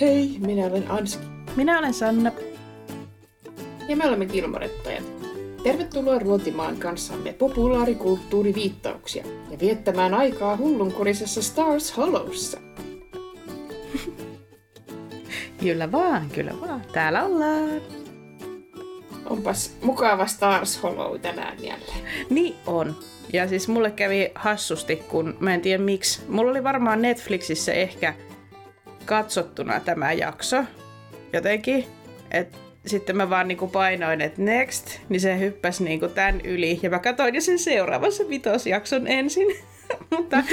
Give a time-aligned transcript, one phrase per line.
[0.00, 1.24] Hei, minä olen Anski.
[1.56, 2.32] Minä olen Sanna.
[3.88, 5.04] Ja me olemme Kilmorettajat.
[5.62, 12.58] Tervetuloa ruotimaan kanssamme populaarikulttuuriviittauksia ja viettämään aikaa hullunkurisessa Stars Hollowssa.
[15.60, 16.82] Kyllä vaan, kyllä vaan.
[16.92, 17.80] Täällä ollaan.
[19.30, 22.04] Onpas mukava Stars Hollow tänään jälleen.
[22.30, 22.96] Niin on.
[23.32, 26.20] Ja siis mulle kävi hassusti, kun mä en tiedä miksi.
[26.28, 28.14] Mulla oli varmaan Netflixissä ehkä
[29.06, 30.64] katsottuna tämä jakso
[31.32, 31.86] jotenkin.
[32.30, 32.56] Et
[32.86, 36.80] sitten mä vaan niinku painoin, että next, niin se hyppäsi niinku tän yli.
[36.82, 39.48] Ja mä katsoin jo sen seuraavassa vitosjakson ensin.
[40.16, 40.44] Mutta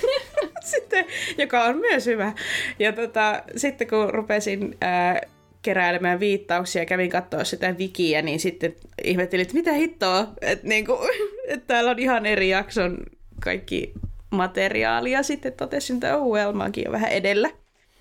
[0.72, 1.04] sitten,
[1.38, 2.32] joka on myös hyvä.
[2.78, 5.20] Ja tota, sitten kun rupesin ää,
[5.62, 8.74] keräilemään viittauksia ja kävin katsoa sitä wikiä, niin sitten
[9.04, 10.98] ihmettelin, että mitä hittoa, että niinku,
[11.48, 12.98] et täällä on ihan eri jakson
[13.44, 13.92] kaikki
[14.30, 15.22] materiaalia.
[15.22, 16.58] Sitten totesin, että oh well,
[16.92, 17.50] vähän edellä.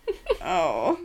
[0.59, 0.99] Oh.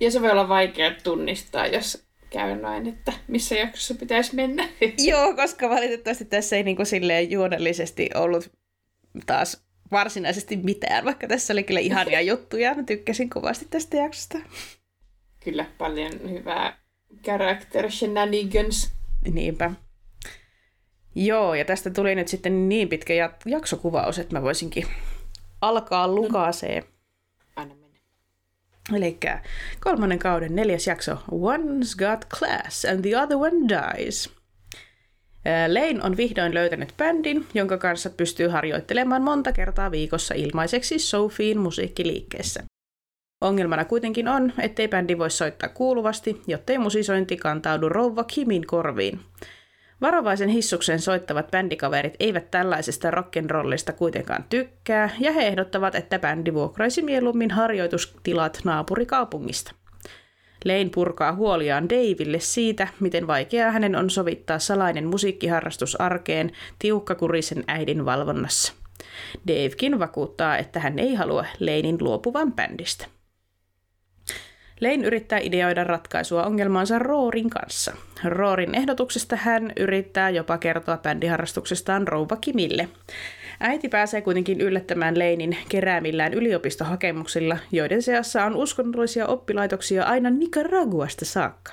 [0.00, 4.68] Ja se voi olla vaikea tunnistaa, jos käy näin, että missä jaksossa pitäisi mennä.
[5.08, 8.52] Joo, koska valitettavasti tässä ei niinku silleen juonellisesti ollut
[9.26, 12.74] taas varsinaisesti mitään, vaikka tässä oli kyllä ihania juttuja.
[12.74, 14.38] Mä tykkäsin kovasti tästä jaksosta.
[15.44, 16.78] Kyllä, paljon hyvää
[17.24, 18.92] character shenanigans.
[19.32, 19.70] Niinpä.
[21.14, 23.14] Joo, ja tästä tuli nyt sitten niin pitkä
[23.46, 24.86] jaksokuvaus, että mä voisinkin
[25.60, 26.84] alkaa lukaseen.
[28.96, 29.18] Eli
[29.80, 31.12] kolmannen kauden neljäs jakso.
[31.30, 34.30] One's got class and the other one dies.
[35.68, 42.62] Lane on vihdoin löytänyt bändin, jonka kanssa pystyy harjoittelemaan monta kertaa viikossa ilmaiseksi Sophien musiikkiliikkeessä.
[43.40, 49.20] Ongelmana kuitenkin on, ettei bändi voi soittaa kuuluvasti, jottei musisointi kantaudu rouva Kimin korviin.
[50.00, 57.02] Varovaisen hissuksen soittavat bändikaverit eivät tällaisesta rock'n'rollista kuitenkaan tykkää, ja he ehdottavat, että bändi vuokraisi
[57.02, 59.74] mieluummin harjoitustilat naapurikaupungista.
[60.64, 68.04] Lane purkaa huoliaan Daville siitä, miten vaikeaa hänen on sovittaa salainen musiikkiharrastus arkeen tiukkakurisen äidin
[68.04, 68.72] valvonnassa.
[69.48, 73.06] Davekin vakuuttaa, että hän ei halua Lanein luopuvan bändistä.
[74.80, 77.92] Lane yrittää ideoida ratkaisua ongelmaansa Roorin kanssa.
[78.24, 82.88] Roorin ehdotuksesta hän yrittää jopa kertoa bändiharrastuksestaan rouva Kimille.
[83.60, 91.72] Äiti pääsee kuitenkin yllättämään Leinin keräämillään yliopistohakemuksilla, joiden seassa on uskonnollisia oppilaitoksia aina Nicaraguasta saakka.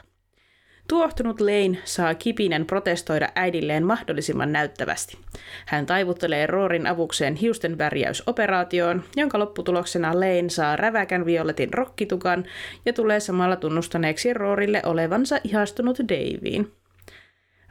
[0.87, 5.17] Tuohtunut Lane saa kipinen protestoida äidilleen mahdollisimman näyttävästi.
[5.65, 12.45] Hän taivuttelee Roorin avukseen hiusten värjäysoperaatioon, jonka lopputuloksena Lane saa räväkän violetin rokkitukan
[12.85, 16.67] ja tulee samalla tunnustaneeksi Roorille olevansa ihastunut Daveen.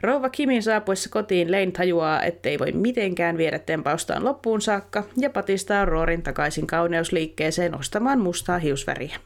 [0.01, 5.85] Rouva Kimin saapuessa kotiin Lane tajuaa, ettei voi mitenkään viedä tempaustaan loppuun saakka ja patistaa
[5.85, 9.17] Roorin takaisin kauneusliikkeeseen ostamaan mustaa hiusväriä.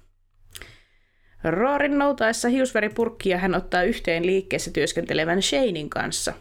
[1.44, 6.34] Roorin noutaessa hiusväripurkkia hän ottaa yhteen liikkeessä työskentelevän Shanein kanssa.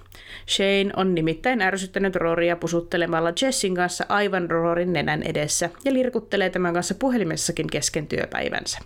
[0.49, 6.75] Shane on nimittäin ärsyttänyt Rooria pusuttelemalla Jessin kanssa aivan Roorin nenän edessä ja lirkuttelee tämän
[6.75, 8.79] kanssa puhelimessakin kesken työpäivänsä.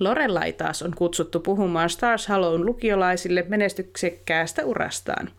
[0.00, 5.30] Lorelai taas on kutsuttu puhumaan Stars Hallown lukiolaisille menestyksekkäästä urastaan.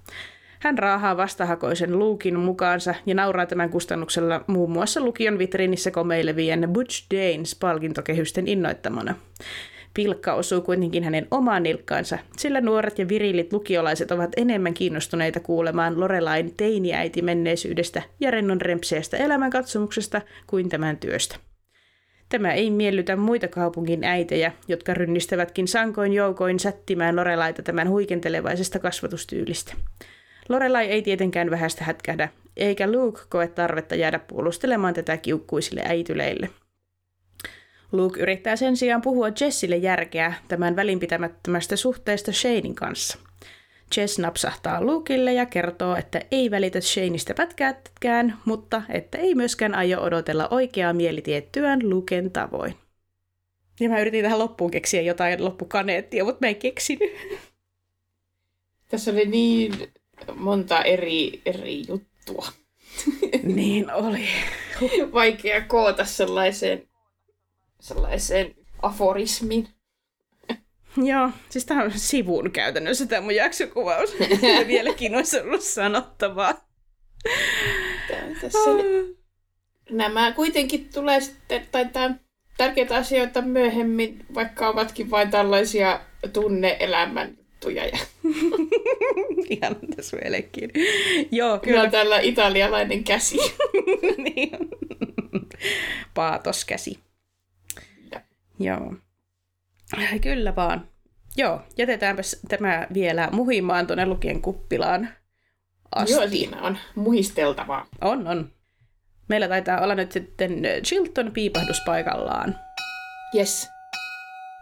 [0.60, 7.06] Hän raahaa vastahakoisen Luukin mukaansa ja nauraa tämän kustannuksella muun muassa lukion vitriinissä komeilevien Butch
[7.12, 9.16] Danes palkintokehysten innoittamana.
[9.94, 16.00] Pilkka osuu kuitenkin hänen omaan nilkkaansa, sillä nuoret ja virillit lukiolaiset ovat enemmän kiinnostuneita kuulemaan
[16.00, 21.36] Lorelain teiniäiti menneisyydestä ja rennon rempseestä elämänkatsomuksesta kuin tämän työstä.
[22.30, 29.74] Tämä ei miellytä muita kaupungin äitejä, jotka rynnistävätkin sankoin joukoin sättimään Lorelaita tämän huikentelevaisesta kasvatustyylistä.
[30.50, 36.50] Lorelai ei tietenkään vähästä hätkähdä, eikä Luke koe tarvetta jäädä puolustelemaan tätä kiukkuisille äityleille.
[37.92, 43.18] Luke yrittää sen sijaan puhua Jessille järkeä tämän välinpitämättömästä suhteesta Shanein kanssa.
[43.98, 50.02] Jess napsahtaa Lukeille ja kertoo, että ei välitä Shaneista pätkäätkään, mutta että ei myöskään aio
[50.02, 52.76] odotella oikeaa mielitiettyään Luken tavoin.
[53.80, 57.12] Ja mä yritin tähän loppuun keksiä jotain loppukaneettia, mutta mä en keksinyt.
[58.90, 59.74] Tässä oli niin
[60.36, 62.48] monta eri, eri juttua.
[63.44, 64.28] niin oli.
[65.14, 66.88] Vaikea koota sellaiseen,
[67.82, 69.68] sellaiseen aforismin.
[71.12, 74.16] Joo, siis tämä on sivun käytännössä tämä mun jaksokuvaus.
[74.60, 76.54] Ja vieläkin olisi ollut sanottavaa.
[78.42, 78.60] Tässä
[79.90, 82.16] Nämä kuitenkin tulee sitten, tai tämä
[82.58, 86.00] tärkeitä asioita myöhemmin, vaikka ovatkin vain tällaisia
[86.34, 87.86] tunne-elämän juttuja.
[87.86, 87.98] Ja...
[89.50, 90.72] Ihan tässä vieläkin.
[91.32, 91.82] Joo, kyllä.
[91.82, 93.38] on tällä italialainen käsi.
[94.18, 94.52] niin.
[96.14, 97.00] Paatoskäsi.
[98.64, 98.94] Joo.
[100.22, 100.88] Kyllä vaan.
[101.38, 105.10] Joo, jätetäänpä tämä vielä muhimaan tuonne lukien kuppilaan
[105.96, 106.14] asti.
[106.14, 107.88] Joo, siinä on muisteltavaa.
[108.02, 108.52] On, on.
[109.28, 112.56] Meillä taitaa olla nyt sitten Chilton piipahdus paikallaan.
[113.36, 113.70] Yes.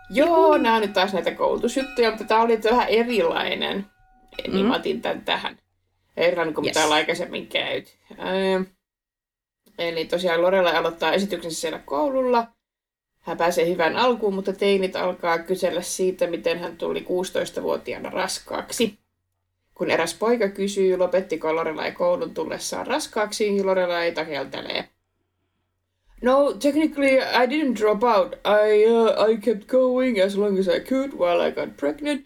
[0.10, 3.86] Joo, nämä on nyt taas näitä koulutusjuttuja, mutta tämä oli vähän erilainen.
[4.48, 4.68] Niin mm.
[4.68, 5.58] mä otin tämän tähän.
[6.18, 6.76] Erilainen kuin yes.
[6.76, 7.92] mitä on aikaisemmin käyty.
[8.12, 8.64] Öö,
[9.78, 12.48] eli tosiaan Lorella aloittaa esityksensä siellä koululla.
[13.20, 18.98] Hän pääsee hyvän alkuun, mutta teinit alkaa kysellä siitä, miten hän tuli 16-vuotiaana raskaaksi.
[19.76, 24.90] Kun eräs poika kysyy, lopettiko Lorelai koulun tullessaan raskaaksi, Lorelai takeltelee.
[26.22, 28.36] No, technically I didn't drop out.
[28.46, 32.26] I, uh, I kept going as long as I could while I got pregnant,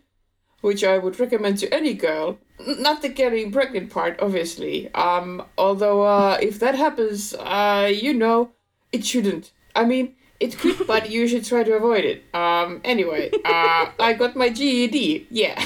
[0.62, 2.40] which I would recommend to any girl.
[2.80, 4.90] Not the getting pregnant part, obviously.
[4.96, 8.52] Um, although, uh, if that happens, uh, you know,
[8.92, 9.52] it shouldn't.
[9.76, 12.24] I mean, it could, but you should try to avoid it.
[12.34, 15.28] Um, anyway, uh, I got my GED.
[15.32, 15.64] Yeah.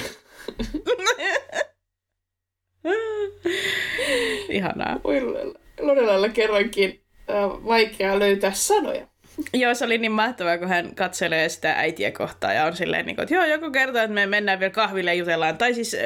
[4.50, 5.00] Ihanaa.
[5.80, 9.08] Lorelalla kerrankin äh, vaikea löytää sanoja.
[9.54, 13.16] Joo, se oli niin mahtavaa, kun hän katselee sitä äitiä kohtaa ja on silleen, niin
[13.16, 15.58] kuin, että joo, joku kertoo, että me mennään vielä kahville ja jutellaan.
[15.58, 16.02] Tai siis äh,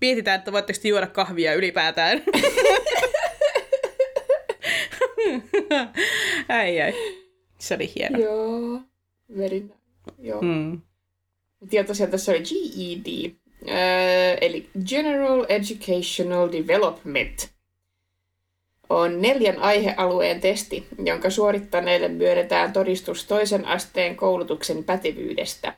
[0.00, 2.22] mietitään, että voitteko juoda kahvia ylipäätään.
[6.48, 6.94] ai ai.
[7.58, 8.18] Se oli hieno.
[8.18, 8.80] Joo,
[9.38, 9.74] very nice.
[10.18, 10.42] Joo.
[10.42, 10.80] Mm.
[11.72, 13.32] Ja tosiaan tässä oli GED,
[13.68, 17.50] äh, eli General Educational Development,
[18.90, 25.74] on neljän aihealueen testi, jonka suorittaneille myönnetään todistus toisen asteen koulutuksen pätevyydestä.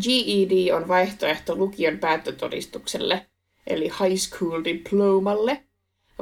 [0.00, 3.26] GED on vaihtoehto lukion päättötodistukselle,
[3.66, 5.62] eli High School Diplomalle,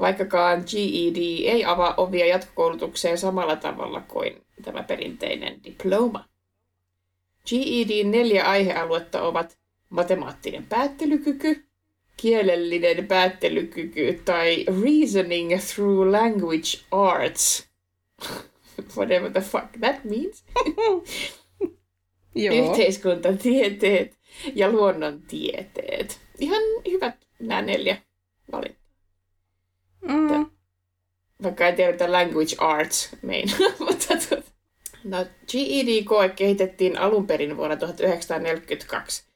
[0.01, 1.17] vaikkakaan GED
[1.53, 6.25] ei avaa ovia jatkokoulutukseen samalla tavalla kuin tämä perinteinen diploma.
[7.49, 9.59] GED neljä aihealuetta ovat
[9.89, 11.67] matemaattinen päättelykyky,
[12.17, 17.69] kielellinen päättelykyky tai reasoning through language arts.
[18.97, 20.45] Whatever the fuck that means.
[22.35, 22.71] Joo.
[22.71, 24.19] Yhteiskuntatieteet
[24.55, 26.21] ja luonnontieteet.
[26.39, 27.97] Ihan hyvät nämä neljä
[28.53, 28.86] valintaa.
[30.03, 30.47] Mm.
[31.43, 34.51] Vaikka en tiedä, mitä language arts meinaa, mutta tuota.
[35.05, 39.27] No, GED-koe kehitettiin alun perin vuonna 1942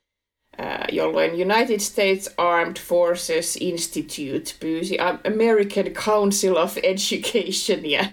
[0.92, 8.04] jolloin United States Armed Forces Institute pyysi American Council of Educationia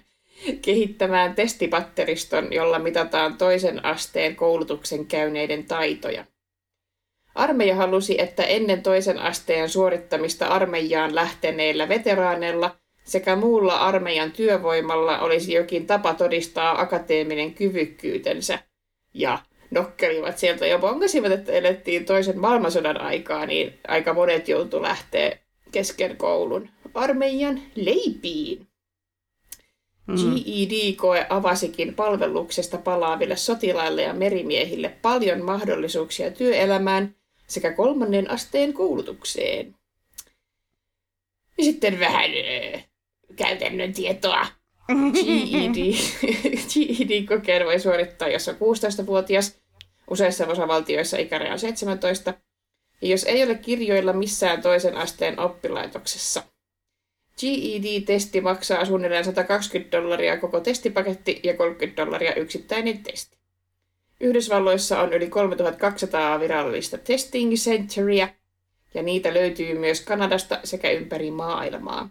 [0.62, 6.26] kehittämään testipatteriston, jolla mitataan toisen asteen koulutuksen käyneiden taitoja.
[7.38, 15.54] Armeija halusi, että ennen toisen asteen suorittamista armeijaan lähteneillä veteraaneilla sekä muulla armeijan työvoimalla olisi
[15.54, 18.60] jokin tapa todistaa akateeminen kyvykkyytensä
[19.13, 19.39] ja
[19.72, 25.38] nokkelivat sieltä ja bongasivat, että elettiin toisen maailmansodan aikaa, niin aika monet joutu lähteä
[25.72, 28.68] kesken koulun armeijan leipiin.
[30.07, 30.16] Mm.
[30.16, 37.18] GED-koe avasikin palveluksesta palaaville sotilaille ja merimiehille paljon mahdollisuuksia työelämään
[37.48, 39.76] sekä kolmannen asteen koulutukseen.
[41.58, 42.32] Ja sitten vähän
[42.76, 42.88] äh,
[43.36, 44.48] käytännön tietoa
[45.14, 45.94] GED,
[46.74, 49.58] GED-kokeen voi suorittaa, jos on 16-vuotias,
[50.10, 52.34] useissa osavaltioissa ikäraja on 17,
[53.01, 56.44] ja jos ei ole kirjoilla missään toisen asteen oppilaitoksessa.
[57.39, 63.37] GED-testi maksaa suunnilleen 120 dollaria koko testipaketti ja 30 dollaria yksittäinen testi.
[64.19, 68.27] Yhdysvalloissa on yli 3200 virallista testing centeria,
[68.93, 72.09] ja niitä löytyy myös Kanadasta sekä ympäri maailmaa.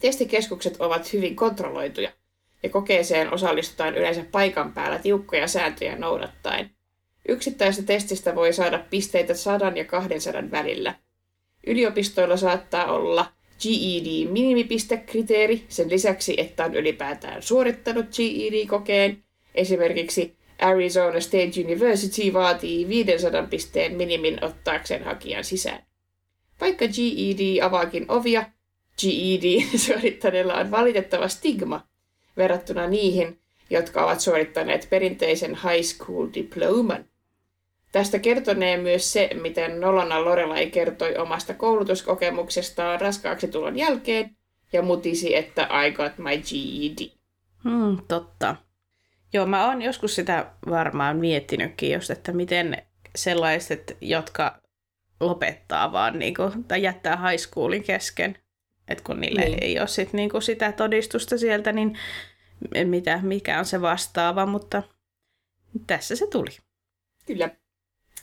[0.00, 2.12] Testikeskukset ovat hyvin kontrolloituja,
[2.62, 6.70] ja kokeeseen osallistutaan yleensä paikan päällä tiukkoja sääntöjä noudattaen.
[7.28, 10.94] Yksittäistä testistä voi saada pisteitä 100 ja 200 välillä.
[11.66, 13.26] Yliopistoilla saattaa olla
[13.62, 19.24] GED-minimipistekriteeri sen lisäksi, että on ylipäätään suorittanut GED-kokeen.
[19.54, 25.82] Esimerkiksi Arizona State University vaatii 500 pisteen minimin ottaakseen hakijan sisään.
[26.60, 28.44] Vaikka GED avaakin ovia,
[29.00, 31.80] GED-suorittaneilla on valitettava stigma
[32.36, 33.38] verrattuna niihin,
[33.70, 37.04] jotka ovat suorittaneet perinteisen high school diploman.
[37.92, 44.36] Tästä kertonee myös se, miten Nolona Lorelai kertoi omasta koulutuskokemuksestaan raskaaksi tulon jälkeen
[44.72, 47.10] ja mutisi, että I got my GED.
[47.64, 48.56] Hmm, totta.
[49.32, 52.82] Joo, mä oon joskus sitä varmaan miettinytkin just, että miten
[53.16, 54.62] sellaiset, jotka
[55.20, 58.38] lopettaa vaan niin kuin, tai jättää high schoolin kesken,
[58.88, 59.62] että kun niille niin.
[59.62, 61.98] ei ole sit niinku sitä todistusta sieltä, niin
[62.84, 64.82] mitä, mikä on se vastaava, mutta
[65.86, 66.50] tässä se tuli.
[67.26, 67.50] Kyllä.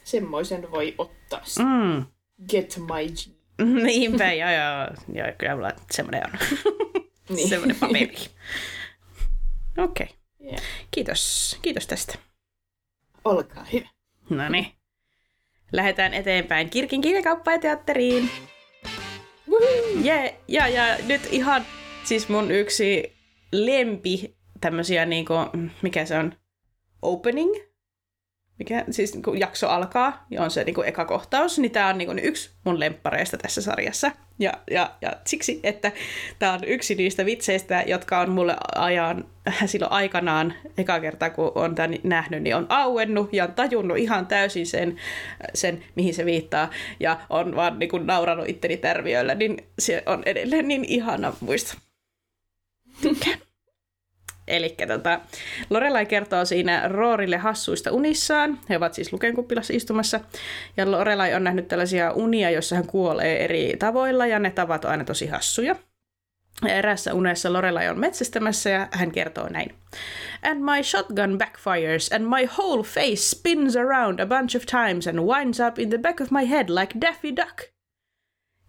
[0.03, 1.41] Semmoisen voi ottaa.
[1.59, 2.05] Mm.
[2.49, 3.35] Get my G.
[3.83, 4.87] Niinpä, joo, joo.
[5.13, 6.39] joo kyllä mulla semmoinen on.
[7.29, 7.49] Niin.
[7.49, 8.15] semmoinen paperi.
[9.77, 10.05] Okei.
[10.05, 10.07] Okay.
[10.45, 10.61] Yeah.
[10.91, 11.57] Kiitos.
[11.61, 12.13] Kiitos tästä.
[13.25, 13.89] Olkaa hyvä.
[14.29, 14.67] No niin.
[15.71, 18.29] Lähdetään eteenpäin Kirkin kirjakauppa ja teatteriin.
[20.05, 21.65] Yeah, ja, ja nyt ihan
[22.03, 23.15] siis mun yksi
[23.51, 25.33] lempi tämmösiä niinku,
[25.81, 26.33] mikä se on,
[27.01, 27.55] opening,
[28.59, 32.15] mikä siis kun jakso alkaa ja on se niinku eka kohtaus, niin tää on niinku
[32.23, 34.11] yksi mun lemppareista tässä sarjassa.
[34.39, 35.91] Ja, ja, ja siksi, että
[36.39, 39.25] tää on yksi niistä vitseistä, jotka on mulle ajan
[39.65, 44.27] silloin aikanaan, eka kerta kun on tämän nähnyt, niin on auennut ja on tajunnut ihan
[44.27, 44.95] täysin sen,
[45.53, 46.69] sen mihin se viittaa.
[46.99, 51.73] Ja on vaan niinku nauranut itteni tärviöillä, niin se on edelleen niin ihana muisto.
[53.01, 53.44] Tykkään.
[54.47, 55.19] Eli tota,
[55.69, 58.59] Lorelai kertoo siinä Roorille hassuista unissaan.
[58.69, 60.19] He ovat siis lukenkuppilassa istumassa.
[60.77, 64.91] Ja Lorelai on nähnyt tällaisia unia, joissa hän kuolee eri tavoilla, ja ne tavat on
[64.91, 65.75] aina tosi hassuja.
[66.61, 69.75] Ja erässä unessa Lorelai on metsästämässä ja hän kertoo näin.
[70.43, 75.19] And my shotgun backfires and my whole face spins around a bunch of times and
[75.19, 77.75] winds up in the back of my head like Daffy Duck.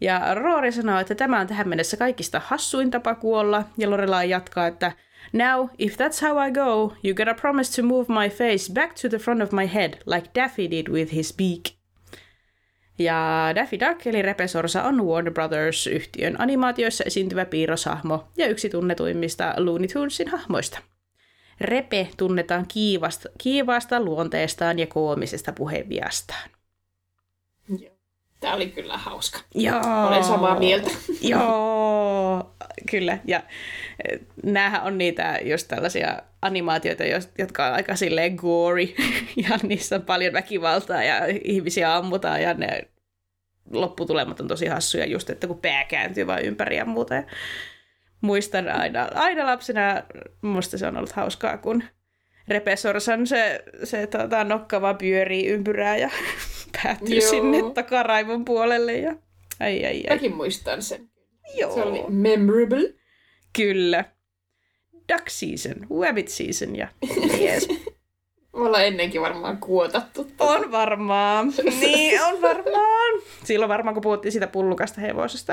[0.00, 4.66] Ja Roori sanoo, että tämä on tähän mennessä kaikista hassuin tapa kuolla, ja Lorelai jatkaa,
[4.66, 4.92] että
[5.33, 9.09] Now, if that's how I go, you gotta promise to move my face back to
[9.09, 11.76] the front of my head, like Daffy did with his beak.
[12.99, 19.88] Ja Daffy Duck eli Repesorsa on Warner Brothers-yhtiön animaatioissa esiintyvä piirroshahmo ja yksi tunnetuimmista Looney
[19.88, 20.78] Tunesin hahmoista.
[21.61, 26.50] Repe tunnetaan kiivasta, kiivaasta luonteestaan ja koomisesta puheenviastaan.
[28.40, 29.38] Tää oli kyllä hauska.
[29.54, 30.06] Joo.
[30.06, 30.90] Olen samaa mieltä.
[31.20, 32.56] Joo,
[32.90, 33.18] kyllä.
[33.24, 33.42] Ja
[34.08, 37.04] eh, näähän on niitä just tällaisia animaatioita,
[37.38, 38.88] jotka on aika silleen gory.
[39.48, 42.88] Ja niissä on paljon väkivaltaa ja ihmisiä ammutaan ja ne
[43.72, 47.14] lopputulemat on tosi hassuja just, että kun pää kääntyy vaan ympäri ja muuta.
[47.14, 47.22] Ja
[48.20, 50.02] muistan aina, aina lapsena,
[50.42, 51.82] musta se on ollut hauskaa, kun
[52.48, 56.10] Repesorsan se, se tota, nokka vaan pyörii ympyrää ja
[56.82, 57.30] päätyy Joo.
[57.30, 58.92] sinne takaraivon puolelle.
[58.92, 59.14] Ja...
[59.60, 60.16] Ai, ai, ai.
[60.16, 61.08] Mäkin muistan sen.
[61.54, 61.74] Joo.
[61.74, 62.94] Se oli memorable.
[63.52, 64.04] Kyllä.
[65.12, 66.88] Duck season, rabbit season ja
[67.40, 67.68] yes.
[68.56, 70.24] Me ollaan ennenkin varmaan kuotattu.
[70.24, 70.44] tätä.
[70.44, 71.52] On varmaan.
[71.80, 73.20] Niin, on varmaan.
[73.44, 75.52] Silloin varmaan, kun puhuttiin siitä pullukasta hevosesta,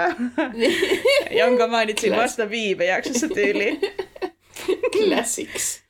[1.31, 2.23] jonka mainitsin Class.
[2.23, 3.81] vasta viime jaksossa tyyliin.
[4.97, 5.82] Classics.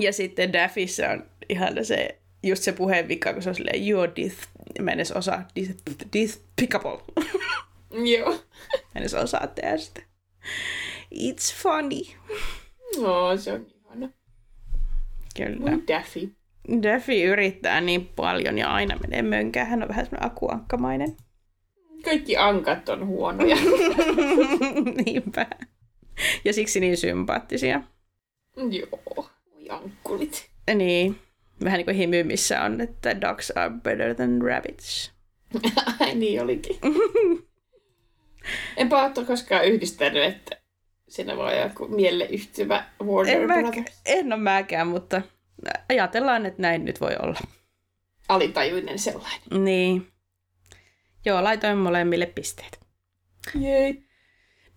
[0.00, 4.34] Ja sitten Daffyssä on ihan se, just se puheenvika, kun se on silleen, you're dis...
[4.80, 5.74] Mä en edes osaa, dis...
[6.12, 7.24] despicable.
[8.16, 8.30] Joo.
[8.30, 10.02] Mä en edes osaa tehdä sitä.
[11.14, 12.00] It's funny.
[13.02, 14.08] No, se on ihana.
[15.36, 15.70] Kyllä.
[15.72, 16.32] Oi Daffy.
[16.82, 19.66] Daffy yrittää niin paljon ja aina menee mönkään.
[19.66, 21.16] Hän on vähän semmoinen akuankkamainen.
[22.04, 23.56] Kaikki ankat on huonoja.
[25.04, 25.46] Niinpä.
[26.44, 27.82] Ja siksi niin sympaattisia.
[28.56, 29.28] Joo.
[29.74, 30.50] Ankkulit.
[30.74, 31.18] Niin.
[31.64, 35.12] Vähän niin kuin himy, missä on, että dogs are better than rabbits.
[36.00, 36.78] Ai niin olikin.
[38.76, 40.56] Enpä ole koskaan yhdistänyt, että
[41.08, 43.54] siinä voi olla joku mielle yhtyvä Warner En, mä,
[44.06, 45.22] en ole mäkään, mutta
[45.88, 47.40] ajatellaan, että näin nyt voi olla.
[48.28, 49.64] Alitajuinen sellainen.
[49.64, 50.06] Niin.
[51.24, 52.80] Joo, laitoin molemmille pisteet.
[53.54, 54.04] Jei.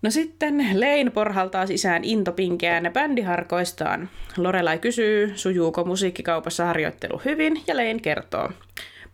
[0.01, 4.09] No sitten Lane porhaltaa sisään intopinkeään bändiharkoistaan.
[4.37, 8.49] Lorelai kysyy, sujuuko musiikkikaupassa harjoittelu hyvin, ja Lane kertoo.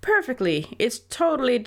[0.05, 0.61] Perfectly.
[0.61, 1.63] It's totally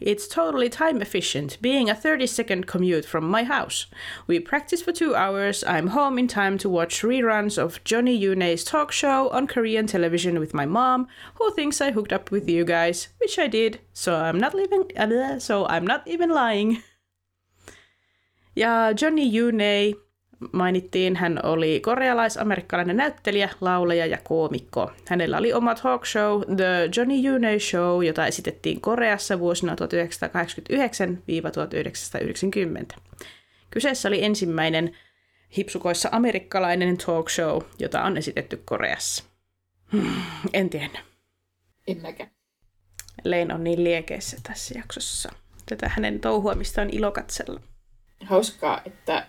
[0.00, 3.86] It's totally time efficient, being a 30 second commute from my house.
[4.28, 5.64] We practice for two hours.
[5.64, 10.38] I'm home in time to watch reruns of Johnny Yune's talk show on Korean television
[10.38, 13.80] with my mom, who thinks I hooked up with you guys, which I did.
[13.92, 14.84] So I'm not living.
[14.96, 16.82] Uh, so I'm not even lying.
[18.56, 19.94] Ja Johnny Yunei
[20.52, 24.92] mainittiin, hän oli korealais-amerikkalainen näyttelijä, laulaja ja koomikko.
[25.08, 29.76] Hänellä oli oma talk show, The Johnny Yunei Show, jota esitettiin Koreassa vuosina 1989-1990.
[33.70, 34.96] Kyseessä oli ensimmäinen
[35.56, 39.24] hipsukoissa amerikkalainen talk show, jota on esitetty Koreassa.
[39.92, 41.00] Hmm, en tiennyt.
[41.86, 42.30] En mäkään.
[43.24, 45.32] Lein on niin liekeissä tässä jaksossa.
[45.68, 47.60] Tätä hänen touhuamista on ilo katsella.
[48.24, 49.26] Hauskaa, että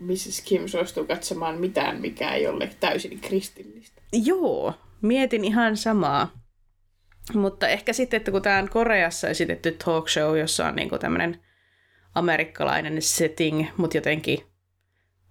[0.00, 0.42] Mrs.
[0.44, 4.02] Kim suostuu katsomaan mitään, mikä ei ole täysin kristillistä.
[4.12, 6.44] Joo, mietin ihan samaa.
[7.34, 11.40] Mutta ehkä sitten, että kun tämä on Koreassa esitetty talk show, jossa on niinku tämmöinen
[12.14, 14.38] amerikkalainen setting, mutta jotenkin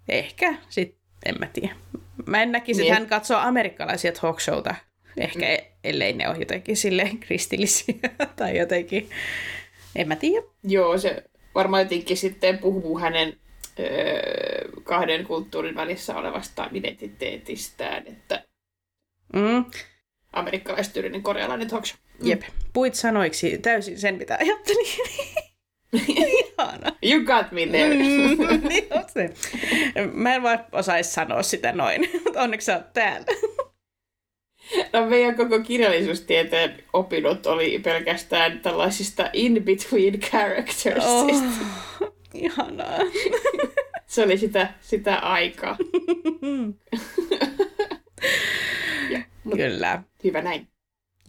[0.10, 1.76] ehkä sitten, en mä tiedä.
[2.26, 2.92] Mä en näkisi, Niin.
[2.92, 4.76] että hän katsoo amerikkalaisia talk showta.
[5.18, 5.66] Ehkä mm.
[5.84, 7.96] ellei ne ole jotenkin silleen kristillisiä
[8.36, 9.10] tai jotenkin.
[9.96, 10.46] En mä tiedä.
[10.64, 11.24] Joo, se
[11.56, 13.38] varmaan jotenkin sitten puhuu hänen
[13.80, 18.44] öö, kahden kulttuurin välissä olevasta identiteetistään, että
[19.34, 19.66] Mm.
[20.34, 22.00] amerikkalaistyylinen korealainen talk show.
[22.24, 22.42] Jep.
[22.74, 24.88] Puit sanoiksi täysin sen, mitä ajattelin.
[26.08, 26.92] Ihana.
[27.04, 27.96] You got me there.
[27.96, 29.30] Mm, niin on se.
[30.14, 33.26] Mä en vaan osaisi sanoa sitä noin, mutta onneksi sä oot täällä.
[34.94, 41.06] No meidän koko kirjallisuustieteen opinnot oli pelkästään tällaisista in-between characters.
[41.06, 41.28] Oh,
[42.02, 42.14] Oh.
[42.34, 42.98] ihanaa.
[44.08, 45.78] Se oli sitä, sitä aikaa.
[49.10, 50.04] ja, mut Kyllä.
[50.24, 50.68] hyvä näin.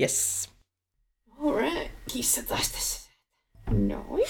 [0.01, 0.51] Yes.
[1.45, 3.11] Alright, kissa taas tässä.
[3.71, 4.25] Noin.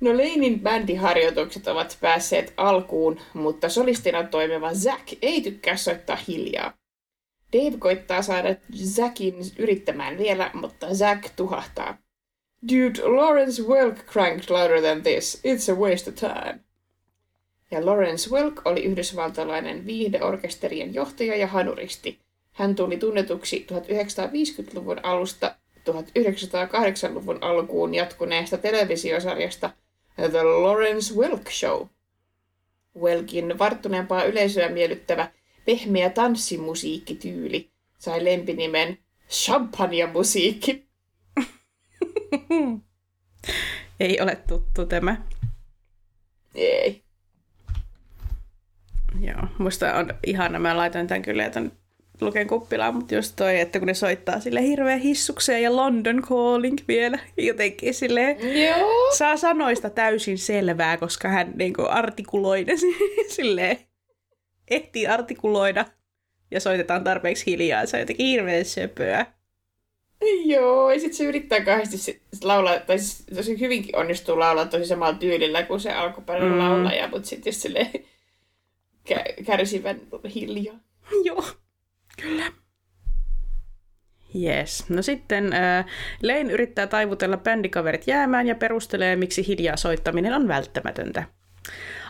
[0.00, 6.72] No Leinin bändiharjoitukset ovat päässeet alkuun, mutta solistina toimiva Zack ei tykkää soittaa hiljaa.
[7.52, 8.48] Dave koittaa saada
[8.84, 11.98] Zackin yrittämään vielä, mutta Zack tuhahtaa.
[12.72, 15.42] Dude, Lawrence Welk cranked louder than this.
[15.44, 16.60] It's a waste of time.
[17.70, 22.18] Ja Lawrence Welk oli yhdysvaltalainen viihdeorkesterien johtaja ja hanuristi.
[22.52, 25.54] Hän tuli tunnetuksi 1950-luvun alusta
[25.90, 29.70] 1908-luvun alkuun jatkuneesta televisiosarjasta
[30.14, 31.86] The Lawrence Welk Show.
[33.00, 35.28] Welkin varttuneempaa yleisöä miellyttävä
[35.64, 38.98] pehmeä tanssimusiikkityyli sai lempinimen
[39.30, 40.86] champagne-musiikki.
[44.00, 45.16] Ei ole tuttu tämä.
[46.54, 47.02] Ei.
[49.20, 50.58] Joo, musta on ihana.
[50.58, 51.72] Mä laitoin tämän kyllä tämän
[52.20, 56.78] luken kuppilaan, mutta just toi, että kun ne soittaa sille hirveän hissukseen ja London Calling
[56.88, 58.36] vielä jotenkin silleen,
[58.68, 59.12] Joo.
[59.18, 62.72] saa sanoista täysin selvää, koska hän niinku artikuloi ne
[63.36, 63.78] silleen,
[64.74, 65.84] ehtii artikuloida
[66.50, 67.86] ja soitetaan tarpeeksi hiljaa.
[67.86, 69.26] Se on jotenkin hirveän söpöä.
[70.44, 75.18] Joo, ja sitten se yrittää kahdesti laulaa, tai siis tosi hyvinkin onnistuu laulaa tosi samalla
[75.18, 76.56] tyylillä kuin se alkuperäinen Mm.
[76.58, 76.68] mm.
[76.68, 77.90] laulaja, mutta sitten just silleen
[79.10, 80.00] kä- kärsivän
[80.34, 80.76] hiljaa.
[81.24, 81.44] Joo,
[82.22, 82.44] kyllä.
[84.40, 84.84] Yes.
[84.88, 85.86] No sitten äh,
[86.22, 91.24] Lane yrittää taivutella bändikaverit jäämään ja perustelee, miksi hiljaa soittaminen on välttämätöntä.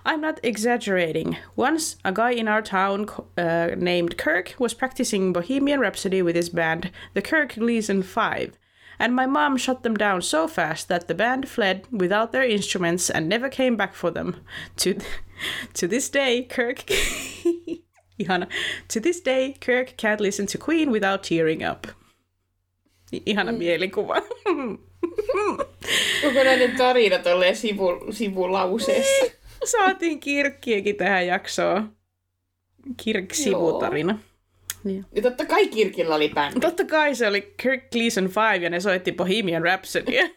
[0.04, 1.36] I'm not exaggerating.
[1.54, 6.48] Once, a guy in our town uh, named Kirk was practicing Bohemian Rhapsody with his
[6.48, 8.58] band, the Kirk Gleason Five,
[8.98, 13.10] and my mom shut them down so fast that the band fled without their instruments
[13.10, 14.36] and never came back for them.
[14.78, 14.98] To,
[15.74, 16.84] to this day, Kirk.
[18.20, 18.48] Ihana.
[18.88, 21.86] To this day, Kirk can't listen to Queen without tearing up.
[23.12, 24.22] Ihana mielikuva.
[26.22, 29.32] Kokonainen tarina tolleen sivu, sivulauseessa.
[29.64, 31.96] Saatiin kirkkiäkin tähän jaksoon.
[32.96, 34.18] Kirk-sivutarina.
[34.84, 35.04] Niin.
[35.14, 36.60] Ja totta kai Kirkillä oli bändi.
[36.60, 40.28] Totta kai se oli Kirk Gleason 5 ja ne soitti Bohemian Rhapsodya.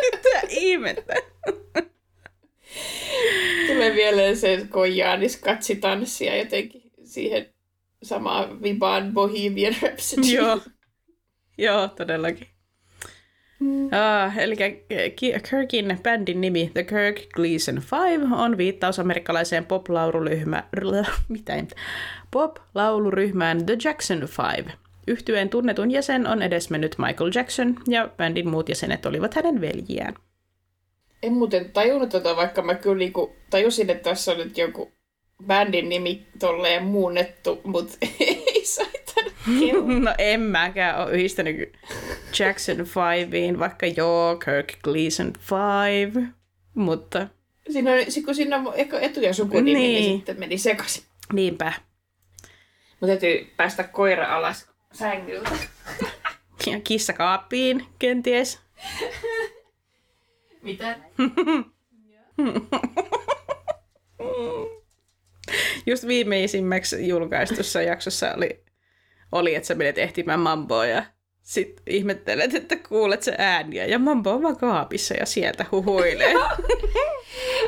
[0.00, 1.14] Mitä ihmettä?
[3.66, 7.54] Tulee vielä se Kojaanis katsitanssia jotenkin siihen
[8.02, 10.26] samaan vibaan Bohemian Rhapsody.
[10.26, 10.60] Joo.
[11.58, 12.48] Joo, todellakin.
[13.62, 14.56] Uh, eli
[15.50, 19.66] Kirkin bändin nimi The Kirk Gleason 5 on viittaus amerikkalaiseen
[21.28, 21.74] ei-
[22.30, 24.70] pop-lauluryhmään The Jackson 5.
[25.08, 30.14] Yhtyeen tunnetun jäsen on edesmennyt Michael Jackson ja bändin muut jäsenet olivat hänen veljiään.
[31.22, 34.92] En muuten tajunnut tota, vaikka mä kyllä niinku tajusin, että tässä on nyt joku
[35.46, 39.19] bändin nimi tolleen muunnettu, mutta ei kello.
[40.04, 41.72] No en mäkään ole yhdistänyt
[42.38, 45.32] Jackson 5iin, vaikka joo, Kirk Gleason
[46.12, 46.28] 5,
[46.74, 47.26] mutta
[47.72, 49.92] Siinä on, kun siinä on eka- etu- ja sukunimi, niin.
[49.94, 50.02] Niin.
[50.02, 51.04] niin sitten meni sekaisin.
[51.32, 51.72] niinpä.
[53.00, 55.50] Mun täytyy päästä koira alas sängyltä.
[56.66, 58.58] Ja kissa kaappiin, kenties.
[60.62, 60.98] Mitä?
[65.86, 68.64] Just viimeisimmäksi julkaistussa jaksossa oli,
[69.32, 71.02] oli että sä menet ehtimään mamboa ja
[71.42, 76.34] sit ihmettelet, että kuulet se ääniä ja mambo on vaan kaapissa ja sieltä huhuilee.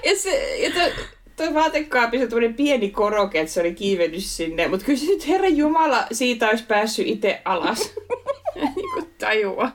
[0.05, 1.03] Ja, se, ja to,
[1.37, 4.68] toi vaatekaapissa tämmöinen pieni koroke, että se oli kiivennyt sinne.
[4.68, 7.94] Mutta kyllä se nyt Herra Jumala siitä olisi päässyt itse alas.
[8.77, 9.70] niin kuin tajua.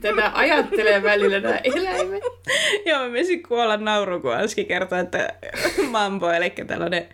[0.00, 2.22] Tätä ajattelee välillä nämä eläimet.
[2.86, 5.34] Joo, mä menisin kuolla nauru, kun Anski kertoi, että
[5.90, 7.08] mambo, eli tällainen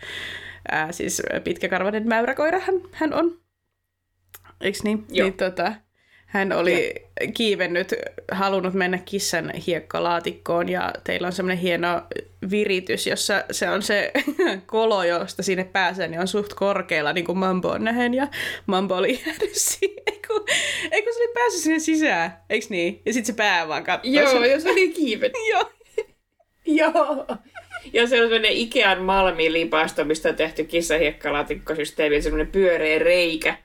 [0.70, 3.40] ää, siis pitkäkarvainen mäyräkoira hän, hän on.
[4.61, 5.04] Eiks niin?
[5.11, 5.24] Joo.
[5.28, 5.72] Niin tota,
[6.28, 6.94] Hän oli
[7.35, 7.94] kiivennyt,
[8.33, 12.02] halunnut mennä kissan hiekkalaatikkoon ja teillä on semmoinen hieno
[12.50, 14.12] viritys, jossa se on se
[14.66, 18.14] kolo, josta sinne pääsee, niin on suht korkealla, niin kuin Mambo on nähen.
[18.14, 18.28] Ja
[18.66, 20.35] Mambo oli jäänyt siihen, eikö,
[20.90, 23.02] eikö se oli päässyt sinne sisään, eikö niin?
[23.07, 24.14] Ja sitten se pää vaan katsoi.
[24.14, 25.33] Joo, jos oli kiivet.
[25.50, 25.72] Joo.
[26.66, 27.26] Joo.
[27.92, 33.57] Ja se on sellainen Ikean malmilipasto, mistä on tehty kissahiekkalaatikkosysteemi, semmoinen pyöreä reikä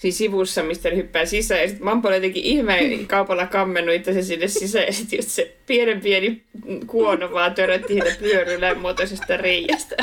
[0.00, 1.60] siinä sivussa, mistä ne hyppää sisään.
[1.60, 4.86] Ja sitten Mampo oli jotenkin ihmeen kaupalla kammennut itse sinne sisään.
[4.86, 6.44] Ja sitten just se pienen pieni
[6.86, 9.96] kuono vaan törötti siitä pyörylän muotoisesta reiästä.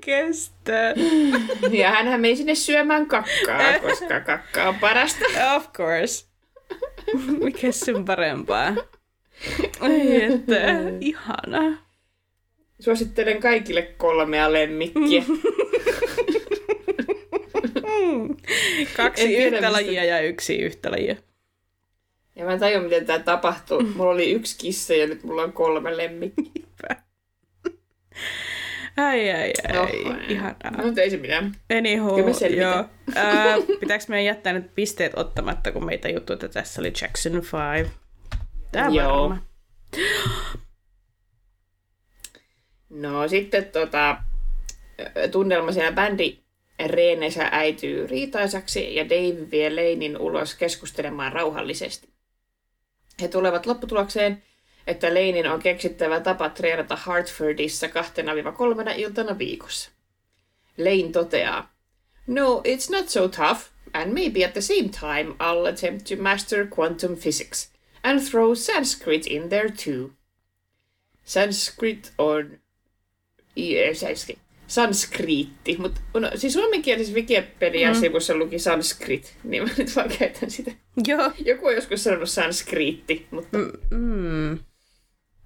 [0.00, 0.94] Kestä.
[1.70, 5.24] Ja hänhän meni sinne syömään kakkaa, koska kakka on parasta.
[5.56, 6.26] Of course.
[7.42, 8.74] Mikä sun parempaa?
[9.80, 10.54] Ai että,
[11.00, 11.78] ihana.
[12.80, 15.24] Suosittelen kaikille kolmea lemmikkiä.
[18.96, 21.16] Kaksi yhtä lajia ja yksi yhtä lajia.
[22.36, 23.80] Ja mä en tajua, miten tämä tapahtuu.
[23.82, 26.64] Mulla oli yksi kissa ja nyt mulla on kolme lemmikkiä.
[28.96, 29.74] Ai, ai, ai.
[29.74, 29.88] No,
[30.28, 30.82] Ihanaa.
[30.82, 31.52] No, ei se mitään.
[31.78, 32.20] Anyhow,
[32.56, 32.84] joo.
[33.14, 37.50] Ää, pitääkö meidän jättää nyt pisteet ottamatta, kun meitä juttu, että tässä oli Jackson 5?
[38.74, 39.28] Tämä joo.
[39.28, 39.42] Varma.
[42.90, 44.16] No sitten tota,
[45.32, 46.38] tunnelma siellä bändi
[46.86, 52.08] Reenesä äityy riitaisaksi ja Dave vie Leinin ulos keskustelemaan rauhallisesti.
[53.20, 54.42] He tulevat lopputulokseen,
[54.86, 59.90] että Leinin on keksittävä tapa treenata Hartfordissa kahtena kolmena iltana viikossa.
[60.78, 61.74] Lane toteaa,
[62.26, 66.66] No, it's not so tough, and maybe at the same time I'll attempt to master
[66.66, 67.70] quantum physics,
[68.04, 70.10] and throw Sanskrit in there too.
[71.24, 72.58] Sanskrit on...
[74.66, 78.38] Sanskriitti, mutta no, siis suomenkielisessä Wikipedia-sivussa mm.
[78.38, 80.70] luki sanskrit, niin mä nyt vaan käytän sitä.
[81.06, 81.32] Joo.
[81.44, 83.58] Joku on joskus sanonut sanskriitti, mutta...
[83.58, 84.58] Mm, mm.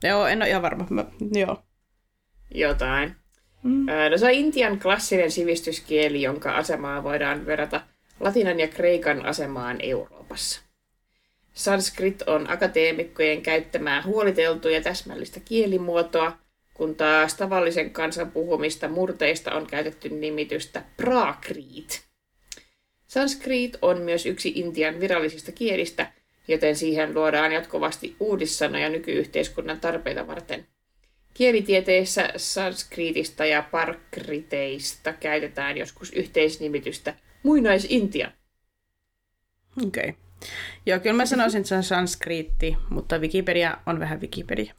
[0.02, 0.86] Joo, en ole ihan varma.
[0.90, 1.62] Mä, joo.
[2.54, 3.16] Jotain.
[3.62, 3.86] Mm.
[4.10, 7.80] No se on Intian klassinen sivistyskieli, jonka asemaa voidaan verrata
[8.20, 10.60] latinan ja kreikan asemaan Euroopassa.
[11.58, 16.38] Sanskrit on akateemikkojen käyttämää huoliteltua ja täsmällistä kielimuotoa,
[16.74, 22.02] kun taas tavallisen kansan puhumista murteista on käytetty nimitystä Prakriit.
[23.06, 26.12] Sanskrit on myös yksi Intian virallisista kielistä,
[26.48, 30.66] joten siihen luodaan jatkuvasti uudissanoja nykyyhteiskunnan tarpeita varten.
[31.34, 38.32] Kielitieteessä sanskriitista ja parkriteista käytetään joskus yhteisnimitystä muinais-Intia.
[39.86, 40.08] Okei.
[40.08, 40.27] Okay.
[40.86, 44.74] Joo, kyllä mä sanoisin, että se on sanskriitti, mutta Wikipedia on vähän Wikipedia.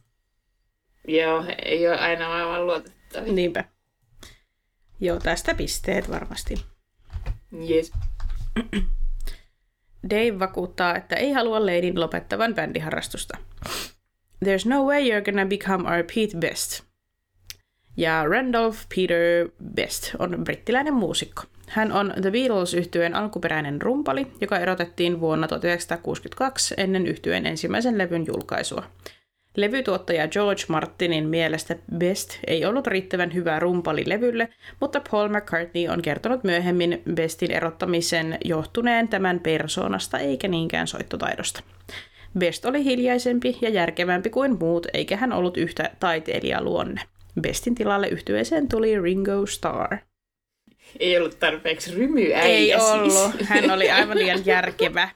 [1.08, 3.34] Joo, ei ole aina aivan luotettavia.
[3.34, 3.66] Niinpä.
[5.00, 6.66] Joo, tästä pisteet varmasti.
[7.70, 7.92] Yes.
[10.10, 13.38] Dave vakuuttaa, että ei halua Leidin lopettavan bändiharrastusta.
[14.46, 16.84] There's no way you're gonna become our Pete Best.
[17.98, 21.44] Ja Randolph Peter Best on brittiläinen muusikko.
[21.70, 28.26] Hän on The beatles yhtyeen alkuperäinen rumpali, joka erotettiin vuonna 1962 ennen yhtyeen ensimmäisen levyn
[28.28, 28.84] julkaisua.
[29.56, 36.02] Levytuottaja George Martinin mielestä Best ei ollut riittävän hyvä rumpali levylle, mutta Paul McCartney on
[36.02, 41.64] kertonut myöhemmin Bestin erottamisen johtuneen tämän persoonasta eikä niinkään soittotaidosta.
[42.40, 47.02] Best oli hiljaisempi ja järkevämpi kuin muut, eikä hän ollut yhtä taiteilijaluonne.
[47.42, 50.09] Bestin tilalle yhtyeeseen tuli Ringo Starr.
[51.00, 52.84] Ei ollut tarpeeksi rymyäijä Ei siis.
[52.84, 53.42] ollut.
[53.42, 55.10] Hän oli aivan liian järkevä.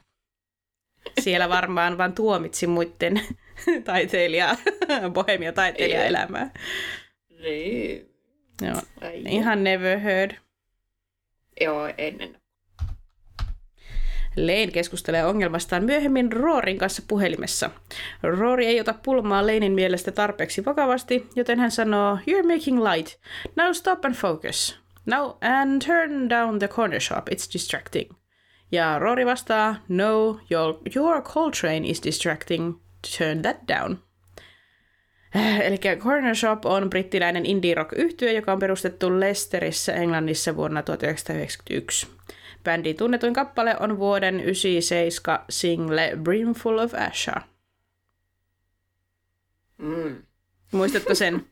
[1.19, 3.21] Siellä varmaan vaan tuomitsi muiden
[3.86, 4.55] taiteilija,
[5.13, 6.49] bohemia taiteilijaelämää.
[7.41, 8.09] Niin.
[8.62, 8.81] Joo.
[9.01, 10.31] Ai Ihan never heard.
[11.62, 12.43] Joo, ennen.
[14.38, 17.69] Lane keskustelee ongelmastaan myöhemmin Roorin kanssa puhelimessa.
[18.23, 23.19] Roori ei ota pulmaa Lanein mielestä tarpeeksi vakavasti, joten hän sanoo, You're making light.
[23.55, 24.83] Now stop and focus.
[25.06, 28.16] Now and turn down the corner shop, it's distracting.
[28.72, 32.74] Ja Rory vastaa, No, your, your Coltrane is distracting.
[33.18, 33.98] Turn that down.
[35.66, 42.08] Eli Corner Shop on brittiläinen indie rock yhtye joka on perustettu Leicesterissä, Englannissa vuonna 1991.
[42.63, 47.42] Bändin tunnetuin kappale on vuoden 97 single Brimful of Asha.
[49.78, 50.24] Mm.
[50.72, 51.46] Muistatko sen?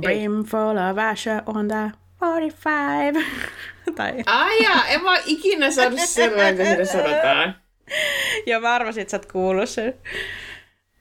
[0.00, 3.26] Brimful of Asha on the 45.
[3.96, 4.22] tai...
[4.26, 7.54] Ai jaa, en mä ikinä saanut sellainen, kun sitä sanotaan.
[8.46, 9.94] Ja mä arvasin, että sä oot kuullut sen.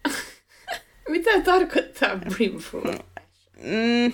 [1.10, 2.82] Mitä tarkoittaa brimful?
[3.58, 4.14] Mm,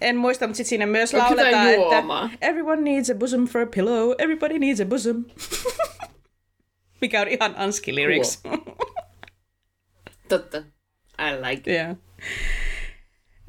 [0.00, 3.66] En muista, mutta sitten siinä myös Onko lauletaan, että everyone needs a bosom for a
[3.66, 5.24] pillow, everybody needs a bosom.
[7.00, 8.42] Mikä on ihan Anski lyrics.
[10.28, 10.58] Totta.
[11.18, 11.76] I like it.
[11.76, 11.96] yeah.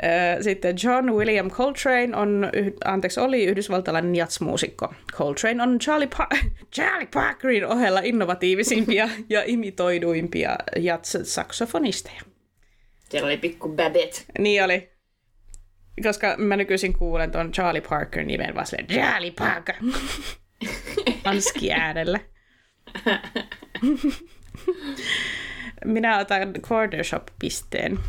[0.03, 2.49] Ö, Sitten John William Coltrane on,
[2.85, 4.93] anteeksi, oli yhdysvaltalainen jatsmuusikko.
[5.13, 6.37] Coltrane on Charlie, pa-
[6.75, 12.21] Charlie Parkerin ohella innovatiivisimpia ja imitoiduimpia jats-saksofonisteja.
[13.09, 14.21] Siellä oli pikku Babette.
[14.39, 14.89] Niin oli.
[16.03, 19.75] Koska mä nykyisin kuulen tuon Charlie Parker nimen vaan silleen, Charlie Parker.
[21.25, 22.19] Anski äänellä.
[25.85, 27.99] Minä otan Quarter Shop-pisteen.